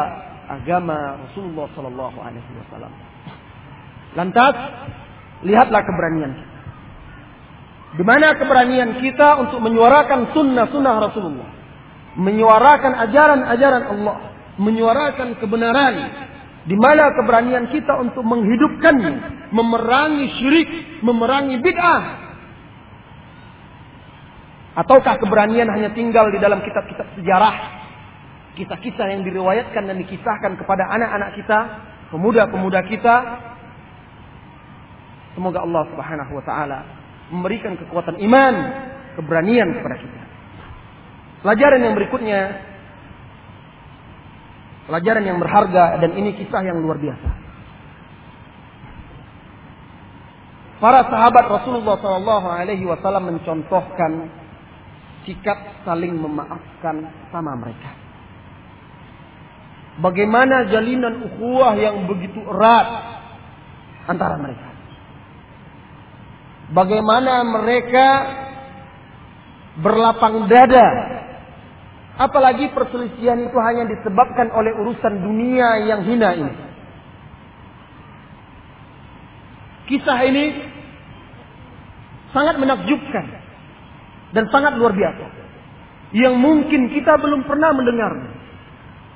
agama 0.49 1.23
Rasulullah 1.29 1.69
Sallallahu 1.77 2.17
Alaihi 2.19 2.51
Wasallam. 2.65 2.93
Lantas 4.17 4.55
lihatlah 5.45 5.81
keberanian 5.85 6.31
kita. 6.35 6.51
Di 7.93 8.03
mana 8.03 8.33
keberanian 8.33 8.97
kita 8.97 9.37
untuk 9.37 9.61
menyuarakan 9.61 10.33
sunnah-sunnah 10.33 10.95
Rasulullah, 10.97 11.49
menyuarakan 12.17 12.93
ajaran-ajaran 13.09 13.83
Allah, 13.93 14.17
menyuarakan 14.57 15.37
kebenaran. 15.37 15.95
Di 16.63 16.79
mana 16.79 17.11
keberanian 17.11 17.67
kita 17.69 17.99
untuk 17.99 18.23
menghidupkannya, 18.23 19.13
memerangi 19.51 20.25
syirik, 20.39 20.69
memerangi 21.03 21.59
bid'ah, 21.59 22.22
Ataukah 24.73 25.21
keberanian 25.21 25.69
hanya 25.69 25.93
tinggal 25.93 26.33
di 26.33 26.41
dalam 26.41 26.61
kitab-kitab 26.65 27.05
sejarah? 27.13 27.55
Kisah-kisah 28.57 29.05
yang 29.13 29.21
diriwayatkan 29.21 29.85
dan 29.85 29.97
dikisahkan 30.01 30.57
kepada 30.57 30.89
anak-anak 30.89 31.37
kita, 31.37 31.59
pemuda-pemuda 32.09 32.81
kita. 32.89 33.15
Semoga 35.33 35.65
Allah 35.65 35.83
Subhanahu 35.89 36.31
wa 36.37 36.43
taala 36.45 36.79
memberikan 37.33 37.73
kekuatan 37.77 38.21
iman, 38.21 38.55
keberanian 39.17 39.73
kepada 39.77 39.95
kita. 39.97 40.21
Pelajaran 41.41 41.81
yang 41.81 41.93
berikutnya 41.97 42.41
pelajaran 44.85 45.23
yang 45.23 45.39
berharga 45.39 45.97
dan 46.01 46.11
ini 46.17 46.37
kisah 46.37 46.61
yang 46.61 46.77
luar 46.81 46.99
biasa. 46.99 47.29
Para 50.83 51.07
sahabat 51.07 51.45
Rasulullah 51.47 51.95
SAW 51.95 53.23
mencontohkan 53.23 54.11
sikap 55.23 55.83
saling 55.83 56.15
memaafkan 56.15 57.07
sama 57.31 57.55
mereka. 57.59 57.91
Bagaimana 59.99 60.69
jalinan 60.73 61.21
ukhuwah 61.31 61.77
yang 61.77 62.09
begitu 62.09 62.41
erat 62.41 62.87
antara 64.09 64.41
mereka. 64.41 64.69
Bagaimana 66.73 67.45
mereka 67.45 68.07
berlapang 69.77 70.49
dada. 70.49 70.87
Apalagi 72.13 72.69
perselisihan 72.73 73.41
itu 73.41 73.57
hanya 73.57 73.89
disebabkan 73.89 74.53
oleh 74.53 74.69
urusan 74.77 75.13
dunia 75.21 75.81
yang 75.81 76.05
hina 76.05 76.29
ini. 76.37 76.53
Kisah 79.89 80.19
ini 80.29 80.45
sangat 82.33 82.57
menakjubkan 82.61 83.42
dan 84.33 84.49
sangat 84.49 84.73
luar 84.75 84.97
biasa. 84.97 85.25
Yang 86.13 86.35
mungkin 86.37 86.89
kita 86.89 87.17
belum 87.21 87.45
pernah 87.45 87.73
mendengarnya. 87.73 88.33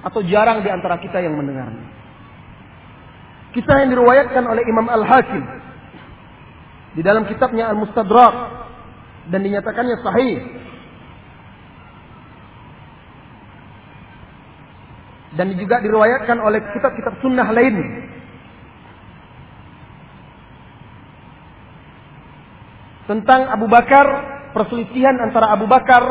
Atau 0.06 0.22
jarang 0.26 0.62
di 0.62 0.70
antara 0.70 1.02
kita 1.02 1.22
yang 1.22 1.34
mendengarnya. 1.34 1.90
Kisah 3.54 3.86
yang 3.86 3.90
diriwayatkan 3.98 4.46
oleh 4.46 4.64
Imam 4.66 4.88
Al-Hakim. 4.90 5.44
Di 6.94 7.02
dalam 7.02 7.26
kitabnya 7.26 7.70
Al-Mustadrak. 7.74 8.36
Dan 9.34 9.42
dinyatakannya 9.42 9.98
sahih. 10.06 10.38
Dan 15.38 15.54
juga 15.54 15.82
diriwayatkan 15.82 16.38
oleh 16.42 16.62
kitab-kitab 16.74 17.14
sunnah 17.22 17.50
lain. 17.54 17.78
Tentang 23.06 23.50
Abu 23.54 23.70
Bakar 23.70 24.37
perselisihan 24.58 25.14
antara 25.22 25.54
Abu 25.54 25.70
Bakar 25.70 26.02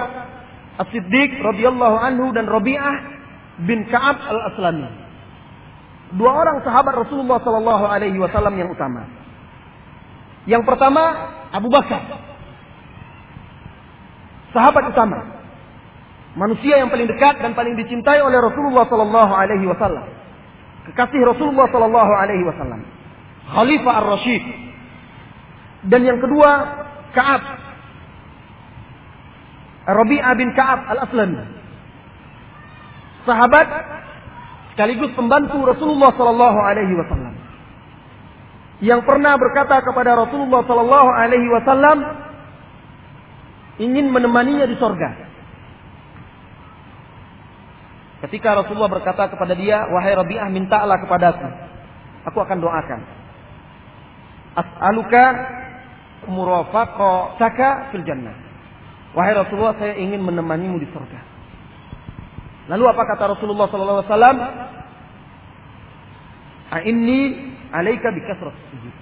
As-Siddiq 0.79 1.43
radhiyallahu 1.43 1.97
anhu 1.99 2.31
dan 2.31 2.47
Rabi'ah 2.47 2.97
bin 3.67 3.91
Ka'ab 3.91 4.23
al-Aslami. 4.23 4.87
Dua 6.15 6.31
orang 6.31 6.63
sahabat 6.63 6.95
Rasulullah 7.03 7.43
sallallahu 7.43 7.85
alaihi 7.91 8.15
wasallam 8.23 8.55
yang 8.55 8.71
utama. 8.71 9.03
Yang 10.47 10.63
pertama 10.63 11.03
Abu 11.51 11.67
Bakar. 11.67 12.23
Sahabat 14.55 14.95
utama. 14.95 15.19
Manusia 16.39 16.79
yang 16.79 16.93
paling 16.93 17.11
dekat 17.11 17.43
dan 17.43 17.57
paling 17.57 17.75
dicintai 17.75 18.23
oleh 18.23 18.39
Rasulullah 18.39 18.87
sallallahu 18.87 19.33
alaihi 19.35 19.67
wasallam. 19.67 20.07
Kekasih 20.87 21.25
Rasulullah 21.27 21.67
sallallahu 21.73 22.13
alaihi 22.15 22.45
wasallam. 22.47 22.81
Khalifah 23.51 23.93
ar-Rasyid. 24.07 24.45
Dan 25.91 26.07
yang 26.07 26.23
kedua 26.23 26.51
Ka'ab 27.17 27.66
Rabi'ah 29.87 30.35
bin 30.35 30.51
Ka'ab 30.59 30.91
al-Aslami. 30.91 31.43
Sahabat 33.23 33.67
sekaligus 34.75 35.15
pembantu 35.15 35.63
Rasulullah 35.63 36.11
sallallahu 36.15 36.59
alaihi 36.59 36.95
wasallam. 36.95 37.35
Yang 38.83 39.01
pernah 39.09 39.39
berkata 39.39 39.81
kepada 39.81 40.19
Rasulullah 40.27 40.63
sallallahu 40.67 41.11
alaihi 41.11 41.49
wasallam 41.49 41.99
ingin 43.79 44.11
menemaninya 44.11 44.67
di 44.67 44.77
sorga. 44.77 45.27
Ketika 48.27 48.59
Rasulullah 48.59 48.91
berkata 48.91 49.29
kepada 49.31 49.55
dia, 49.55 49.87
"Wahai 49.93 50.17
Rabi'ah, 50.19 50.49
mintalah 50.51 50.99
kepadaku. 50.99 51.47
Aku 52.27 52.39
akan 52.43 52.59
doakan." 52.59 53.01
As'aluka 54.57 55.25
murafaqataka 56.27 57.93
fil 57.93 58.05
jannah. 58.09 58.46
Wahai 59.17 59.33
Rasulullah, 59.33 59.81
saya 59.81 59.97
ingin 59.97 60.21
menemanimu 60.21 60.77
di 60.77 60.85
surga. 60.93 61.21
Lalu 62.69 62.85
apa 62.85 63.03
kata 63.17 63.33
Rasulullah 63.33 63.67
sallallahu 63.73 63.99
alaihi 64.05 64.11
wasallam? 64.13 64.39
Alaika 67.73 68.13
bikasrat 68.13 68.55
sujud. 68.71 68.95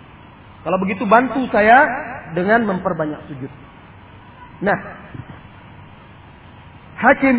Kalau 0.64 0.78
begitu 0.80 1.04
bantu 1.04 1.44
saya 1.50 1.84
dengan 2.32 2.64
memperbanyak 2.64 3.26
sujud. 3.28 3.52
Nah, 4.64 4.78
Hakim 6.94 7.36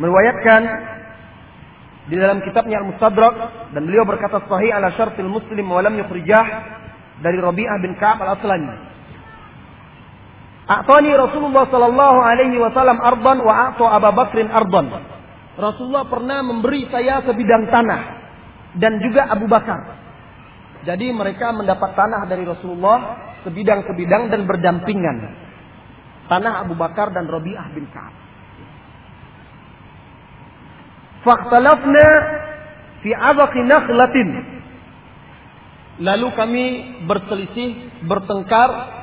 meriwayatkan 0.00 0.62
di 2.10 2.16
dalam 2.18 2.42
kitabnya 2.42 2.82
Al-Mustadrak 2.82 3.34
dan 3.76 3.82
beliau 3.86 4.02
berkata 4.08 4.42
sahih 4.48 4.74
ala 4.74 4.90
syartil 4.96 5.28
muslim 5.28 5.62
wa 5.68 5.84
lam 5.84 5.94
yukhrijah 6.00 6.46
dari 7.20 7.38
Rabi'ah 7.38 7.78
bin 7.84 7.94
Ka'ab 8.00 8.24
al-Aslami. 8.24 8.89
A'tani 10.70 11.10
Rasulullah 11.18 11.66
sallallahu 11.66 12.18
alaihi 12.22 12.54
wasallam 12.62 13.02
ardan 13.02 13.42
wa 13.42 13.74
a'ta 13.74 13.90
Abu 13.90 14.10
Bakrin 14.14 14.46
ardan. 14.46 14.86
Rasulullah 15.58 16.06
pernah 16.06 16.46
memberi 16.46 16.86
saya 16.86 17.26
sebidang 17.26 17.66
tanah 17.74 18.00
dan 18.78 19.02
juga 19.02 19.26
Abu 19.26 19.50
Bakar. 19.50 19.98
Jadi 20.86 21.10
mereka 21.10 21.50
mendapat 21.50 21.90
tanah 21.98 22.22
dari 22.30 22.46
Rasulullah 22.46 23.18
sebidang-sebidang 23.42 24.30
dan 24.30 24.46
berdampingan. 24.46 25.16
Tanah 26.30 26.62
Abu 26.62 26.78
Bakar 26.78 27.10
dan 27.10 27.26
Rabi'ah 27.26 27.66
bin 27.74 27.90
Ka'ab. 27.90 28.14
Faktalafna 31.26 32.06
fi 33.02 33.10
abaqi 33.10 33.60
nakhlatin. 33.66 34.28
Lalu 36.00 36.28
kami 36.32 36.64
berselisih, 37.04 37.70
bertengkar 38.08 38.99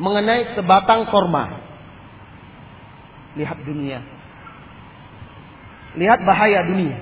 mengenai 0.00 0.56
sebatang 0.56 1.06
korma. 1.12 1.60
Lihat 3.36 3.58
dunia. 3.62 4.00
Lihat 6.00 6.20
bahaya 6.24 6.64
dunia. 6.66 6.98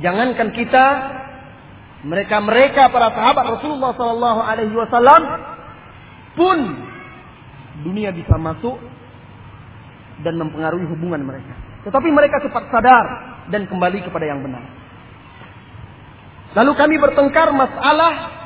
Jangankan 0.00 0.56
kita, 0.56 0.86
mereka-mereka 2.06 2.88
para 2.88 3.12
sahabat 3.12 3.44
Rasulullah 3.58 3.92
Wasallam 3.92 5.22
pun 6.32 6.58
dunia 7.84 8.08
bisa 8.14 8.40
masuk 8.40 8.80
dan 10.24 10.38
mempengaruhi 10.40 10.88
hubungan 10.88 11.20
mereka. 11.20 11.52
Tetapi 11.84 12.08
mereka 12.08 12.40
cepat 12.40 12.72
sadar 12.72 13.06
dan 13.52 13.68
kembali 13.68 14.00
kepada 14.06 14.24
yang 14.24 14.40
benar. 14.40 14.64
Lalu 16.52 16.72
kami 16.78 16.96
bertengkar 17.00 17.52
masalah 17.52 18.41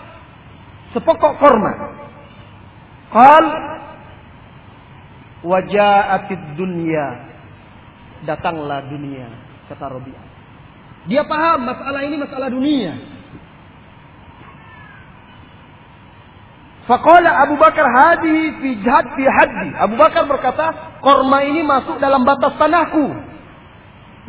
sepokok 0.97 1.37
korma. 1.37 1.73
Qal 3.13 3.45
waja'atid 5.45 6.57
dunya. 6.57 7.37
Datanglah 8.25 8.89
dunia, 8.89 9.29
kata 9.69 9.93
Rabi'ah. 9.93 10.25
Dia 11.05 11.23
paham 11.29 11.69
masalah 11.69 12.01
ini 12.01 12.17
masalah 12.17 12.49
dunia. 12.49 12.97
Faqala 16.89 17.45
Abu 17.45 17.61
Bakar 17.61 17.85
hadi 17.85 18.57
fi 18.63 18.69
jihad 18.81 19.07
fi. 19.15 19.23
Abu 19.77 20.01
Bakar 20.01 20.25
berkata, 20.25 20.99
korma 21.05 21.45
ini 21.45 21.61
masuk 21.61 22.01
dalam 22.01 22.25
batas 22.25 22.57
tanahku. 22.57 23.07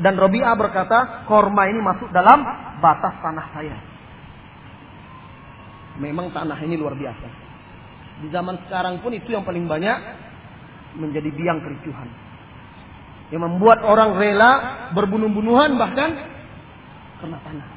Dan 0.03 0.13
Robi'ah 0.20 0.53
berkata, 0.53 1.26
korma 1.26 1.65
ini 1.70 1.80
masuk 1.82 2.11
dalam 2.13 2.43
batas 2.84 3.13
tanah 3.24 3.47
saya. 3.55 3.96
Memang 5.97 6.29
tanah 6.29 6.57
ini 6.61 6.77
luar 6.77 6.93
biasa. 6.93 7.27
Di 8.21 8.27
zaman 8.33 8.57
sekarang 8.65 9.01
pun 9.01 9.13
itu 9.13 9.29
yang 9.33 9.45
paling 9.45 9.65
banyak 9.65 9.97
menjadi 10.97 11.29
biang 11.33 11.61
kericuhan. 11.61 12.09
Yang 13.29 13.41
membuat 13.43 13.83
orang 13.83 14.17
rela 14.17 14.51
berbunuh-bunuhan 14.95 15.75
bahkan 15.77 16.09
karena 17.21 17.37
tanah. 17.43 17.67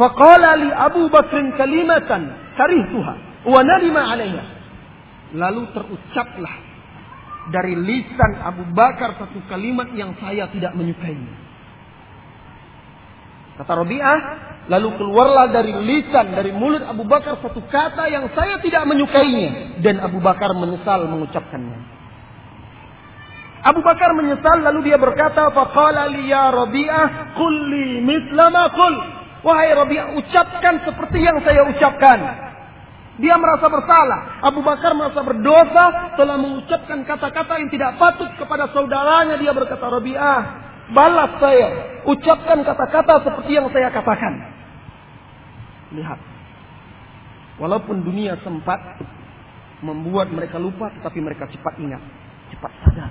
Faqala 0.00 0.50
li 0.56 0.70
Abu 0.72 1.12
Bakr 1.12 1.60
kalimatan 1.60 2.32
karihtuha 2.56 3.14
wa 3.46 3.60
nadima 3.60 4.08
'alaiha. 4.08 4.44
Lalu 5.36 5.62
terucaplah 5.76 6.70
dari 7.50 7.74
lisan 7.74 8.32
Abu 8.40 8.64
Bakar 8.72 9.18
satu 9.18 9.40
kalimat 9.50 9.90
yang 9.96 10.14
saya 10.20 10.46
tidak 10.52 10.72
menyukainya. 10.76 11.34
Kata 13.60 13.72
Rabi'ah, 13.76 14.18
lalu 14.70 14.94
keluarlah 14.94 15.50
dari 15.50 15.74
lisan, 15.74 16.30
dari 16.30 16.54
mulut 16.54 16.86
Abu 16.86 17.02
Bakar 17.02 17.42
satu 17.42 17.58
kata 17.66 18.06
yang 18.06 18.30
saya 18.38 18.62
tidak 18.62 18.86
menyukainya. 18.86 19.82
Dan 19.82 19.98
Abu 19.98 20.22
Bakar 20.22 20.54
menyesal 20.54 21.10
mengucapkannya. 21.10 21.98
Abu 23.60 23.82
Bakar 23.82 24.14
menyesal 24.14 24.62
lalu 24.62 24.88
dia 24.88 24.96
berkata, 24.96 25.50
"Faqala 25.50 26.06
li 26.06 26.30
ya 26.30 26.54
Rabi'ah, 26.54 27.34
qul 27.34 27.54
li 27.66 27.98
mithla 28.00 28.46
ma 28.48 28.70
qul." 28.70 28.94
Wahai 29.42 29.74
Rabi'ah, 29.74 30.16
ucapkan 30.16 30.86
seperti 30.86 31.18
yang 31.18 31.42
saya 31.42 31.66
ucapkan. 31.66 32.18
Dia 33.20 33.36
merasa 33.36 33.68
bersalah. 33.68 34.40
Abu 34.40 34.64
Bakar 34.64 34.96
merasa 34.96 35.20
berdosa 35.20 36.16
telah 36.16 36.40
mengucapkan 36.40 37.04
kata-kata 37.04 37.60
yang 37.60 37.68
tidak 37.68 38.00
patut 38.00 38.32
kepada 38.38 38.70
saudaranya. 38.72 39.36
Dia 39.36 39.52
berkata, 39.52 39.82
Rabi'ah, 39.82 40.40
balas 40.96 41.36
saya. 41.36 41.68
Ucapkan 42.08 42.64
kata-kata 42.64 43.28
seperti 43.28 43.60
yang 43.60 43.68
saya 43.68 43.92
katakan. 43.92 44.59
Lihat. 45.94 46.20
Walaupun 47.60 48.02
dunia 48.06 48.40
sempat 48.40 48.78
membuat 49.84 50.32
mereka 50.32 50.56
lupa, 50.56 50.88
tetapi 50.96 51.18
mereka 51.20 51.48
cepat 51.50 51.74
ingat. 51.76 52.02
Cepat 52.50 52.72
sadar 52.84 53.10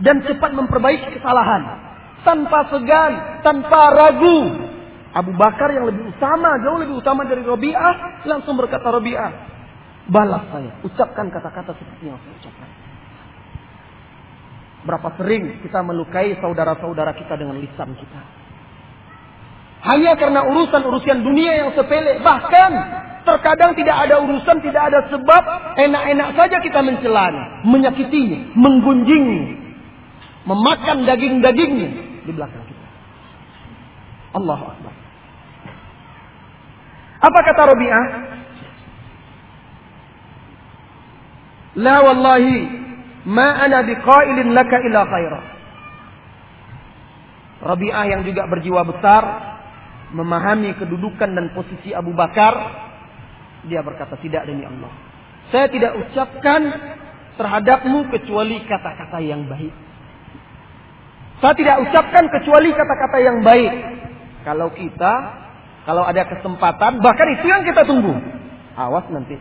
dan 0.00 0.24
cepat 0.24 0.50
memperbaiki 0.56 1.20
kesalahan 1.20 1.62
tanpa 2.24 2.70
segan, 2.72 3.42
tanpa 3.44 3.92
ragu. 3.92 4.70
Abu 5.12 5.36
Bakar 5.36 5.68
yang 5.76 5.84
lebih 5.92 6.08
utama, 6.08 6.56
jauh 6.64 6.80
lebih 6.80 6.96
utama 6.96 7.28
dari 7.28 7.44
Robi'ah, 7.44 8.24
langsung 8.24 8.56
berkata 8.56 8.88
Robi'ah, 8.88 9.32
balas 10.08 10.48
saya, 10.48 10.72
ucapkan 10.80 11.28
kata-kata 11.28 11.76
seperti 11.76 12.08
yang 12.08 12.16
saya 12.16 12.32
ucapkan. 12.40 12.70
Berapa 14.88 15.08
sering 15.20 15.60
kita 15.60 15.84
melukai 15.84 16.32
saudara-saudara 16.40 17.12
kita 17.12 17.36
dengan 17.36 17.60
lisan 17.60 17.92
kita. 17.92 18.20
Hanya 19.82 20.14
karena 20.14 20.46
urusan-urusan 20.46 21.26
dunia 21.26 21.52
yang 21.66 21.70
sepele. 21.74 22.22
Bahkan 22.22 22.70
terkadang 23.26 23.74
tidak 23.74 23.96
ada 24.06 24.22
urusan, 24.22 24.62
tidak 24.62 24.82
ada 24.90 25.10
sebab. 25.10 25.42
Enak-enak 25.78 26.28
saja 26.38 26.56
kita 26.62 26.80
mencelana, 26.86 27.66
menyakitinya, 27.66 28.54
menggunjingnya 28.54 29.62
memakan 30.46 31.06
daging-dagingnya 31.06 31.90
di 32.26 32.32
belakang 32.34 32.64
kita. 32.66 32.86
Allahu 34.38 34.64
Akbar. 34.66 34.94
Apa 37.22 37.38
kata 37.46 37.62
Rabi'ah? 37.70 38.06
La 41.78 41.96
wallahi 42.04 42.54
ma 43.30 43.48
ana 43.62 43.86
biqailin 43.86 44.50
laka 44.50 44.76
ila 44.82 45.00
khaira. 45.06 45.40
Rabi'ah 47.62 48.04
yang 48.10 48.26
juga 48.26 48.50
berjiwa 48.50 48.82
besar 48.82 49.22
memahami 50.12 50.76
kedudukan 50.76 51.32
dan 51.32 51.50
posisi 51.56 51.96
Abu 51.96 52.12
Bakar 52.12 52.54
dia 53.66 53.80
berkata 53.82 54.18
tidak 54.18 54.46
demi 54.46 54.66
Allah. 54.66 54.90
Saya 55.54 55.70
tidak 55.70 55.94
ucapkan 55.94 56.60
terhadapmu 57.38 58.10
kecuali 58.10 58.58
kata-kata 58.66 59.18
yang 59.22 59.46
baik. 59.46 59.74
Saya 61.38 61.54
tidak 61.58 61.76
ucapkan 61.86 62.24
kecuali 62.30 62.70
kata-kata 62.70 63.18
yang 63.18 63.42
baik. 63.42 63.72
Kalau 64.42 64.70
kita, 64.74 65.14
kalau 65.86 66.02
ada 66.06 66.22
kesempatan, 66.26 67.02
bahkan 67.02 67.28
itu 67.38 67.46
yang 67.46 67.62
kita 67.66 67.82
tunggu. 67.86 68.14
Awas 68.78 69.06
nanti. 69.10 69.38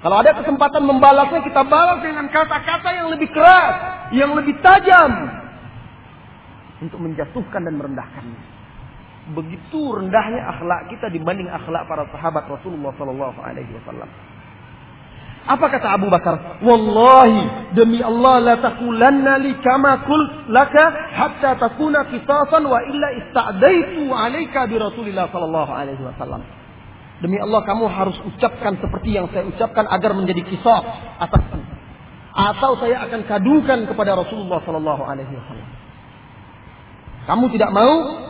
Kalau 0.00 0.16
ada 0.16 0.32
kesempatan 0.32 0.82
membalasnya, 0.86 1.44
kita 1.44 1.62
balas 1.68 2.00
dengan 2.00 2.26
kata-kata 2.32 2.88
yang 2.88 3.12
lebih 3.12 3.28
keras, 3.30 3.74
yang 4.16 4.32
lebih 4.32 4.56
tajam. 4.64 5.12
Untuk 6.80 6.96
menjatuhkan 6.96 7.68
dan 7.68 7.76
merendahkannya. 7.76 8.49
Begitu 9.30 9.80
rendahnya 9.94 10.42
akhlak 10.56 10.90
kita 10.90 11.06
dibanding 11.12 11.46
akhlak 11.46 11.86
para 11.86 12.06
sahabat 12.10 12.50
Rasulullah 12.50 12.90
Sallallahu 12.98 13.38
Alaihi 13.38 13.70
Wasallam. 13.78 14.10
Apa 15.50 15.72
kata 15.72 15.96
Abu 15.96 16.12
Bakar? 16.12 16.60
Wallahi 16.60 17.72
demi 17.72 18.04
Allah 18.04 18.44
la 18.44 18.54
taqulanna 18.60 19.40
li 19.40 19.56
kama 19.64 20.04
kul 20.04 20.52
laka 20.52 20.84
hatta 21.16 21.56
takuna 21.56 22.04
qisasan 22.12 22.68
wa 22.68 22.76
illa 22.84 23.08
ista'daitu 23.24 24.04
alaika 24.12 24.68
bi 24.68 24.76
Rasulillah 24.76 25.32
sallallahu 25.32 25.72
alaihi 25.72 26.02
wasallam. 26.04 26.44
Demi 27.24 27.40
Allah 27.40 27.64
kamu 27.64 27.88
harus 27.88 28.16
ucapkan 28.28 28.78
seperti 28.84 29.16
yang 29.16 29.32
saya 29.32 29.48
ucapkan 29.48 29.88
agar 29.88 30.12
menjadi 30.12 30.44
kisah 30.44 30.80
atas 31.18 31.42
atau 32.30 32.76
saya 32.78 33.08
akan 33.08 33.24
kadukan 33.24 33.88
kepada 33.88 34.20
Rasulullah 34.20 34.60
sallallahu 34.62 35.02
alaihi 35.08 35.34
wasallam. 35.34 35.68
Kamu 37.26 37.44
tidak 37.48 37.72
mau 37.72 38.28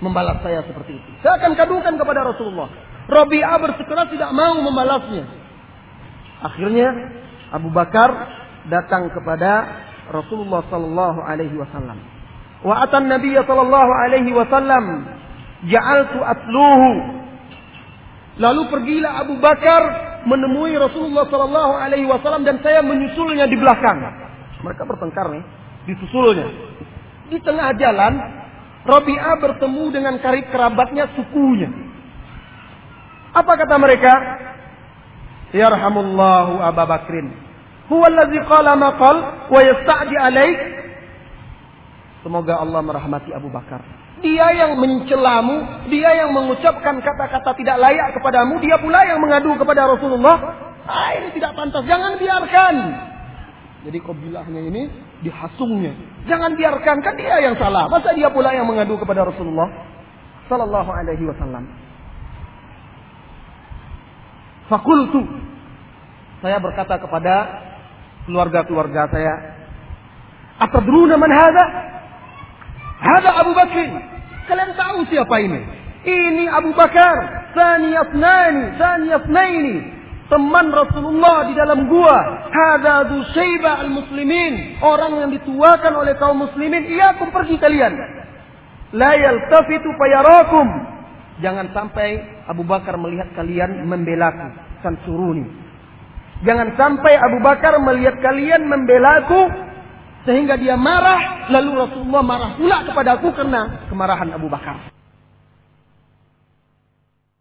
membalas 0.00 0.40
saya 0.40 0.64
seperti 0.64 0.96
itu. 0.96 1.10
Saya 1.20 1.40
akan 1.40 1.52
kadukan 1.56 1.94
kepada 1.96 2.20
Rasulullah. 2.24 2.68
Rabi'ah 3.08 3.56
bersikeras 3.60 4.08
tidak 4.12 4.32
mau 4.32 4.56
membalasnya. 4.60 5.24
Akhirnya 6.40 6.88
Abu 7.52 7.68
Bakar 7.68 8.10
datang 8.68 9.12
kepada 9.12 9.68
Rasulullah 10.10 10.64
sallallahu 10.68 11.20
alaihi 11.22 11.54
wasallam. 11.56 12.00
Wa 12.60 12.84
atan 12.84 13.08
Nabi 13.08 13.36
sallallahu 13.36 13.90
alaihi 14.04 14.32
wasallam 14.32 14.84
ja'altu 15.68 16.18
atluhu. 16.20 16.92
Lalu 18.40 18.62
pergilah 18.72 19.20
Abu 19.20 19.36
Bakar 19.36 19.82
menemui 20.24 20.76
Rasulullah 20.76 21.28
sallallahu 21.28 21.72
alaihi 21.76 22.08
wasallam 22.08 22.44
dan 22.44 22.60
saya 22.64 22.80
menyusulnya 22.80 23.48
di 23.48 23.56
belakang. 23.56 24.00
Mereka 24.60 24.84
bertengkar 24.84 25.32
nih, 25.32 25.44
disusulnya. 25.88 26.48
Di 27.32 27.38
tengah 27.40 27.72
jalan, 27.80 28.12
Rabi'ah 28.80 29.36
bertemu 29.36 29.84
dengan 29.92 30.14
karib 30.24 30.48
kerabatnya 30.48 31.12
sukunya. 31.12 31.68
Apa 33.36 33.52
kata 33.60 33.76
mereka? 33.76 34.12
Yarhamullahu 35.52 36.62
Abu 36.64 36.82
Bakrin. 36.88 37.26
Huwa 37.90 38.06
allazi 38.06 38.38
qala 38.46 38.78
ma 38.78 38.94
qal 38.96 39.16
wa 39.50 39.60
yasta'di 39.60 40.14
alaik. 40.16 40.58
Semoga 42.22 42.60
Allah 42.60 42.80
merahmati 42.84 43.34
Abu 43.34 43.50
Bakar. 43.50 43.82
Dia 44.20 44.52
yang 44.52 44.76
mencelamu, 44.76 45.88
dia 45.88 46.12
yang 46.12 46.36
mengucapkan 46.36 47.00
kata-kata 47.00 47.56
tidak 47.56 47.80
layak 47.80 48.12
kepadamu, 48.20 48.60
dia 48.60 48.76
pula 48.76 49.00
yang 49.08 49.16
mengadu 49.16 49.56
kepada 49.56 49.88
Rasulullah. 49.88 50.36
Ah, 50.84 51.16
ini 51.16 51.32
tidak 51.32 51.56
pantas, 51.56 51.80
jangan 51.88 52.20
biarkan. 52.20 52.74
Jadi 53.88 53.98
kabilahnya 54.04 54.60
ini 54.60 54.82
dihasungnya. 55.20 55.92
Jangan 56.28 56.56
biarkan, 56.56 56.96
kan 57.04 57.14
dia 57.16 57.40
yang 57.44 57.56
salah. 57.56 57.88
Masa 57.88 58.12
dia 58.16 58.28
pula 58.32 58.52
yang 58.52 58.68
mengadu 58.68 58.96
kepada 58.96 59.24
Rasulullah 59.24 59.68
sallallahu 60.48 60.90
alaihi 60.90 61.24
wasallam. 61.28 61.64
Fakultu. 64.70 65.22
Saya 66.40 66.56
berkata 66.62 66.96
kepada 66.96 67.34
keluarga-keluarga 68.24 69.10
saya. 69.10 69.34
Atadruna 70.60 71.18
man 71.18 71.32
hadha? 71.32 71.64
Hadha 73.00 73.30
Abu 73.44 73.52
Bakr. 73.52 73.90
Kalian 74.48 74.72
tahu 74.76 75.04
siapa 75.08 75.36
ini? 75.40 75.60
Ini 76.04 76.44
Abu 76.48 76.72
Bakar. 76.72 77.16
Saniyatnani. 77.52 78.64
Saniyatnaini. 78.78 79.99
Teman 80.30 80.70
Rasulullah 80.70 81.50
di 81.50 81.58
dalam 81.58 81.90
gua. 81.90 82.46
Hadha 82.54 83.10
Dusayba 83.10 83.82
al-muslimin. 83.82 84.78
Orang 84.78 85.18
yang 85.18 85.30
dituakan 85.34 85.92
oleh 85.98 86.14
kaum 86.22 86.46
muslimin. 86.46 86.86
Iyakum 86.86 87.34
pergi 87.34 87.58
kalian. 87.58 87.98
La 88.94 89.18
yaltafitu 89.18 89.90
fayarakum. 89.98 90.66
Jangan 91.42 91.74
sampai 91.74 92.22
Abu 92.46 92.62
Bakar 92.62 92.94
melihat 92.94 93.34
kalian 93.34 93.82
membelaku. 93.90 94.54
Sansuruni. 94.86 95.50
Jangan 96.46 96.78
sampai 96.78 97.18
Abu 97.18 97.42
Bakar 97.42 97.82
melihat 97.82 98.22
kalian 98.22 98.70
membelaku. 98.70 99.50
Sehingga 100.30 100.54
dia 100.54 100.78
marah. 100.78 101.50
Lalu 101.50 101.70
Rasulullah 101.74 102.22
marah 102.22 102.50
pula 102.54 102.86
kepadaku 102.86 103.34
karena 103.34 103.90
kemarahan 103.90 104.30
Abu 104.30 104.46
Bakar. 104.46 104.99